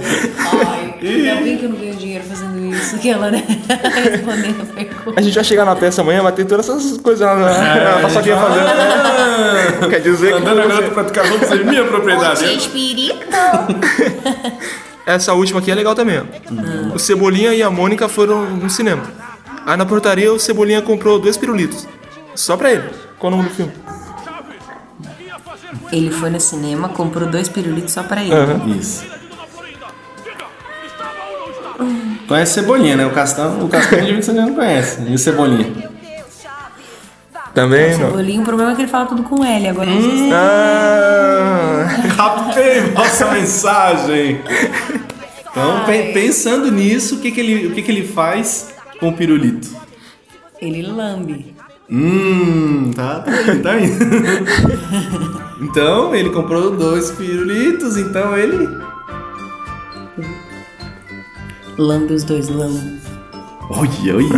ai, 0.67 0.95
ainda 1.03 1.43
bem 1.43 1.59
que 1.59 1.65
eu 1.65 1.71
não 1.71 1.77
ganho 1.79 1.95
dinheiro 1.97 2.25
fazendo 2.25 2.58
isso. 2.71 2.99
Que 2.99 3.11
ela, 3.11 3.31
né? 3.31 3.45
Respondendo 4.11 4.63
a 4.63 4.75
pergunta. 4.75 5.13
A 5.21 5.23
gente 5.23 5.35
vai 5.35 5.45
chegar 5.45 5.65
na 5.65 5.77
peça 5.77 6.01
amanhã, 6.03 6.23
vai 6.23 6.33
ter 6.33 6.45
todas 6.45 6.69
essas 6.69 6.99
coisas 6.99 7.27
lá 7.27 7.35
na, 7.37 7.51
É, 7.77 8.03
paçoquinha 8.03 8.37
fazendo. 8.41 9.89
Quer 9.91 10.01
dizer 10.01 10.29
que 10.29 10.33
Andando 10.39 10.61
agora 10.63 10.83
pra 10.83 10.91
praticar 11.05 11.27
vamos 11.27 11.47
ser 11.49 11.65
minha 11.65 11.85
propriedade. 11.85 12.45
Ô, 12.45 12.49
espírito. 12.49 13.27
essa 15.07 15.33
última 15.35 15.61
aqui 15.61 15.71
é 15.71 15.75
legal 15.75 15.95
também. 15.95 16.19
ó. 16.21 16.95
O 16.95 16.99
Cebolinha 16.99 17.53
e 17.55 17.63
a 17.63 17.71
Mônica 17.71 18.09
foram 18.09 18.45
no 18.51 18.69
cinema. 18.71 19.03
Aí 19.67 19.77
na 19.77 19.85
portaria 19.87 20.33
o 20.33 20.39
Cebolinha 20.39 20.81
comprou 20.83 21.19
dois 21.19 21.37
pirulitos. 21.37 21.87
Só 22.35 22.57
pra 22.57 22.73
ele. 22.73 22.85
Qual 23.19 23.33
o 23.33 23.37
nome 23.37 23.49
do 23.49 23.55
filme? 23.55 23.73
Ele 25.93 26.11
foi 26.11 26.31
no 26.31 26.41
cinema, 26.41 26.89
comprou 26.89 27.29
dois 27.29 27.49
pirulitos 27.49 27.93
só 27.93 28.03
pra 28.03 28.23
ele. 28.23 28.33
Aham. 28.35 28.69
Isso. 28.79 29.05
Conhece 32.29 32.53
Cebolinha, 32.55 32.97
né? 32.97 33.07
O 33.07 33.11
Castão, 33.11 33.65
o 33.65 33.69
Castão 33.69 34.01
de 34.01 34.13
você 34.15 34.33
não 34.33 34.55
conhece. 34.55 35.01
E 35.09 35.15
o 35.15 35.19
Cebolinha? 35.19 35.73
Também 37.55 37.91
não. 37.93 38.11
Cebolinha, 38.11 38.41
o 38.41 38.45
problema 38.45 38.73
é 38.73 38.75
que 38.77 38.83
ele 38.83 38.89
fala 38.89 39.07
tudo 39.07 39.23
com 39.23 39.45
L. 39.45 39.69
Agora 39.69 39.91
se- 39.91 40.31
Ah, 40.33 41.87
Captei 42.17 42.83
nossa 42.93 43.31
mensagem. 43.33 44.41
Então, 45.51 45.85
pe- 45.87 46.13
pensando 46.13 46.71
nisso, 46.71 47.17
o 47.17 47.19
que, 47.19 47.33
que, 47.33 47.41
ele, 47.41 47.67
o 47.69 47.71
que, 47.73 47.83
que 47.83 47.91
ele 47.91 48.07
faz 48.07 48.69
com 49.01 49.09
o 49.09 49.13
pirulito? 49.13 49.69
ele 50.61 50.83
lambe. 50.83 51.55
Hum, 51.91 52.91
tá, 52.95 53.21
tá 53.21 53.31
indo, 53.33 53.63
tá 53.63 53.77
indo. 53.81 55.49
Então, 55.61 56.15
ele 56.15 56.31
comprou 56.31 56.71
dois 56.77 57.11
pirulitos, 57.11 57.97
então 57.97 58.37
ele. 58.37 58.69
Lambe 61.79 62.13
os 62.15 62.25
dois, 62.25 62.49
lambe. 62.49 62.99
Olha, 63.71 64.17
olha. 64.17 64.29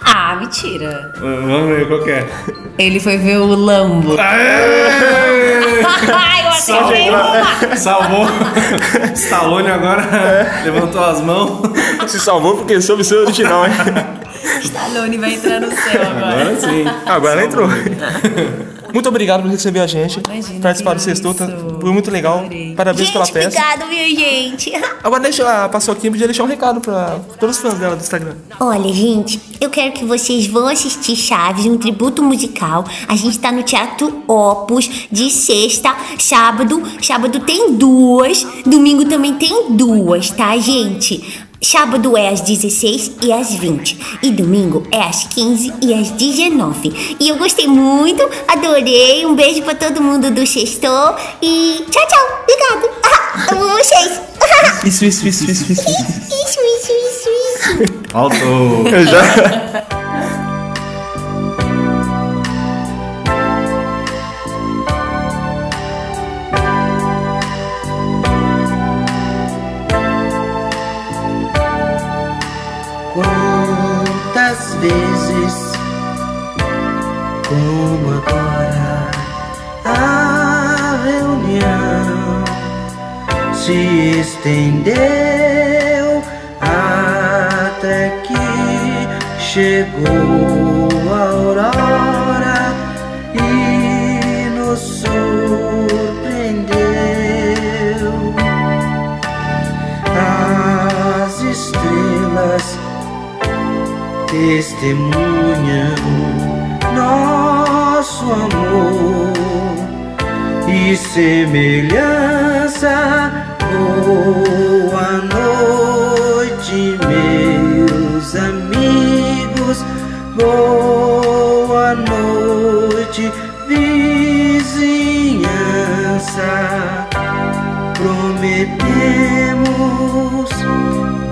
Ah, 0.00 0.36
mentira. 0.36 1.12
Vamos 1.20 1.68
ver 1.76 1.86
qual 1.86 2.02
que 2.02 2.10
é. 2.10 2.26
Ele 2.78 2.98
foi 2.98 3.18
ver 3.18 3.36
o 3.38 3.46
Lambo. 3.54 4.16
Ai, 4.18 5.82
eu 6.44 6.48
acertei 6.48 7.10
uma. 7.10 7.76
Salvou. 7.76 8.26
Stallone 9.14 9.70
agora 9.70 10.02
levantou 10.64 11.04
as 11.04 11.20
mãos. 11.20 11.60
se 12.06 12.18
salvou 12.18 12.56
porque 12.56 12.80
soube 12.80 13.04
ser 13.04 13.16
original, 13.16 13.66
hein? 13.66 13.72
Stallone 14.62 15.18
vai 15.18 15.34
entrar 15.34 15.60
no 15.60 15.70
céu 15.70 16.02
agora. 16.02 16.40
Agora 16.40 16.60
sim. 16.60 16.84
Agora 17.04 17.44
entrou. 17.44 17.68
Muito 18.92 19.08
obrigado 19.08 19.42
por 19.42 19.50
receber 19.50 19.80
a 19.80 19.86
gente. 19.86 20.20
Imagina, 20.20 20.60
Participar 20.60 20.94
do 20.94 21.00
Sextou. 21.00 21.32
isso. 21.32 21.78
Foi 21.80 21.92
muito 21.92 22.10
legal. 22.10 22.38
Adorei. 22.40 22.74
Parabéns 22.74 23.10
pela 23.10 23.24
Gente, 23.24 23.34
peça. 23.34 23.58
obrigado, 23.58 23.88
viu, 23.88 24.16
gente? 24.16 24.72
Agora 25.02 25.22
deixa 25.22 25.64
a 25.64 25.68
Paçoquinha 25.68 26.10
podia 26.10 26.26
deixar 26.26 26.44
um 26.44 26.46
recado 26.46 26.80
pra 26.80 27.18
todos 27.38 27.56
os 27.56 27.62
fãs 27.62 27.78
dela 27.78 27.96
do 27.96 28.00
Instagram. 28.02 28.34
Olha, 28.60 28.92
gente, 28.92 29.40
eu 29.60 29.70
quero 29.70 29.92
que 29.92 30.04
vocês 30.04 30.46
vão 30.46 30.66
assistir 30.68 31.16
Chaves, 31.16 31.66
um 31.66 31.76
tributo 31.76 32.22
musical. 32.22 32.84
A 33.06 33.14
gente 33.16 33.38
tá 33.38 33.52
no 33.52 33.62
Teatro 33.62 34.22
Opus 34.26 35.08
de 35.10 35.30
sexta, 35.30 35.94
sábado. 36.18 36.82
Sábado 37.02 37.40
tem 37.40 37.74
duas, 37.74 38.46
domingo 38.64 39.04
também 39.04 39.34
tem 39.34 39.70
duas, 39.70 40.30
tá, 40.30 40.56
gente? 40.58 41.46
Sábado 41.60 42.16
é 42.16 42.28
às 42.28 42.40
16 42.40 43.12
e 43.22 43.32
às 43.32 43.52
20. 43.54 44.18
E 44.22 44.30
domingo 44.30 44.86
é 44.92 45.00
às 45.02 45.24
15 45.24 45.74
e 45.82 45.92
às 45.92 46.10
19. 46.10 47.16
E 47.18 47.28
eu 47.28 47.36
gostei 47.36 47.66
muito, 47.66 48.22
adorei. 48.46 49.26
Um 49.26 49.34
beijo 49.34 49.62
pra 49.62 49.74
todo 49.74 50.00
mundo 50.00 50.30
do 50.30 50.46
Sextou. 50.46 51.16
E 51.42 51.84
tchau, 51.90 52.06
tchau. 52.06 52.42
Obrigado. 52.42 52.90
Ah, 53.04 53.46
amo 53.52 53.68
vocês. 53.70 54.20
Isso, 54.84 55.04
isso, 55.04 55.26
isso, 55.26 55.50
isso, 55.50 55.72
isso. 55.72 55.82
Isso, 55.82 56.60
isso, 56.60 56.92
isso, 56.92 57.82
isso. 57.82 57.94
Alto. 58.14 58.36
Eu 58.36 59.04
já. 59.04 59.86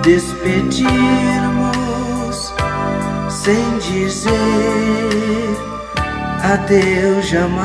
despedirmos 0.07 0.95
sem 3.29 3.79
dizer 3.79 4.31
adeus 6.45 7.27
jamais, 7.27 7.61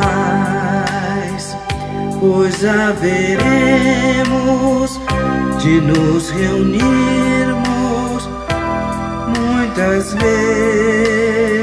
pois 2.19 2.65
haveremos 2.65 3.79
de 5.59 5.81
nos 5.81 6.31
reunirmos 6.31 8.27
muitas 9.37 10.13
vezes 10.13 11.60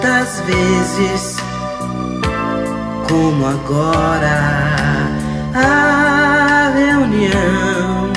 Quantas 0.00 0.40
vezes, 0.46 1.36
como 3.06 3.46
agora, 3.46 4.40
a 5.54 6.72
reunião 6.74 8.10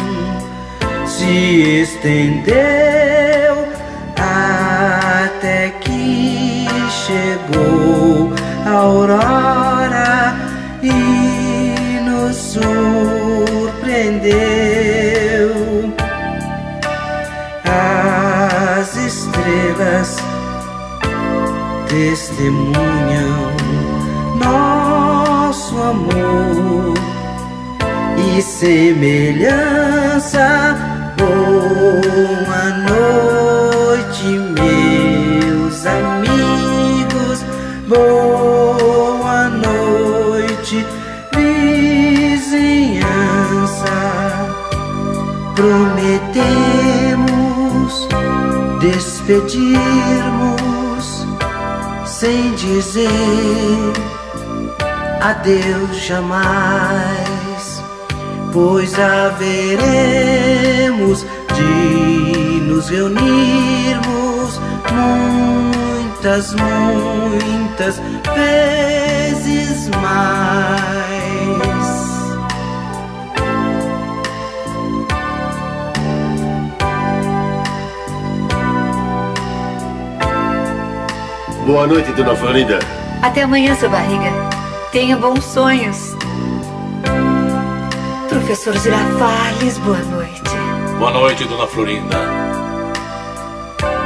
se 1.06 1.82
estendeu 1.82 3.68
até 4.16 5.72
que 5.82 6.66
chegou 6.90 8.32
a 8.66 8.70
aurora 8.70 10.38
e 10.82 12.00
nos 12.06 12.38
surpreendeu. 12.38 14.73
Testemunham 22.34 23.54
nosso 24.38 25.78
amor 25.78 26.96
e 28.18 28.42
semelhança. 28.42 29.60
Boa 31.18 32.64
noite, 32.90 34.26
meus 34.60 35.86
amigos. 35.86 37.46
Boa 37.88 39.50
noite, 39.50 40.86
vizinhança. 41.36 42.74
Prometemos 45.56 46.74
despedirmos 48.80 50.43
sem 52.24 52.56
dizer 52.56 53.92
adeus 55.20 55.98
jamais, 56.06 57.84
pois 58.54 58.98
haveremos 58.98 59.66
de 61.54 62.62
nos 62.62 62.88
reunirmos 62.88 64.58
muitas, 64.94 66.56
muitas 66.56 68.02
vezes 68.34 69.90
mais. 70.02 71.83
Boa 81.66 81.88
noite, 81.88 82.12
dona 82.12 82.36
Florinda. 82.36 82.80
Até 83.22 83.44
amanhã, 83.44 83.74
seu 83.76 83.90
barriga. 83.90 84.32
Tenha 84.92 85.16
bons 85.16 85.46
sonhos. 85.46 86.14
Professor 88.28 88.78
Girafales, 88.78 89.78
boa 89.78 89.98
noite. 89.98 90.42
Boa 91.00 91.12
noite, 91.12 91.46
dona 91.46 91.66
Florinda. 91.66 92.18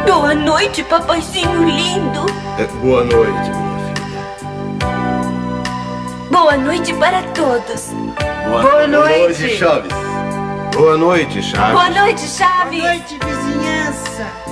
Boa 0.05 0.35
noite, 0.35 0.83
papaizinho 0.83 1.63
lindo. 1.63 2.25
É, 2.59 2.65
boa 2.79 3.03
noite, 3.03 3.49
minha 3.49 3.67
Boa 6.29 6.57
noite 6.57 6.93
para 6.93 7.23
todos. 7.33 7.89
Boa, 8.47 8.61
Boa 8.61 8.87
noite. 8.87 9.57
Chaves. 9.57 9.91
Boa 10.75 10.95
noite, 10.95 11.41
Chaves. 11.41 11.71
Boa 11.71 11.89
noite, 11.89 12.27
Chaves. 12.27 12.79
Boa 12.79 12.91
noite, 12.91 13.19
vizinhança. 13.25 14.46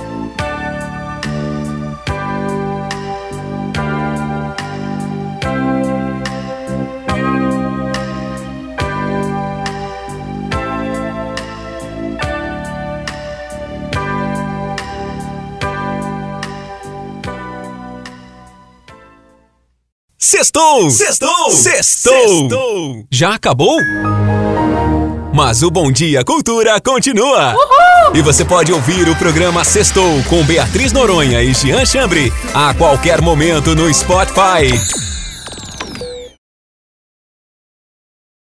Sextou! 20.28 20.90
Sextou! 20.90 21.50
Sextou! 21.52 23.04
Já 23.08 23.36
acabou? 23.36 23.78
Mas 25.32 25.62
o 25.62 25.70
Bom 25.70 25.92
Dia 25.92 26.24
Cultura 26.24 26.80
continua! 26.80 27.54
E 28.12 28.20
você 28.22 28.44
pode 28.44 28.72
ouvir 28.72 29.08
o 29.08 29.14
programa 29.14 29.62
Sextou 29.62 30.20
com 30.24 30.42
Beatriz 30.42 30.90
Noronha 30.92 31.40
e 31.44 31.54
Jean 31.54 31.86
Chambre 31.86 32.32
a 32.52 32.74
qualquer 32.74 33.22
momento 33.22 33.76
no 33.76 33.94
Spotify. 33.94 35.15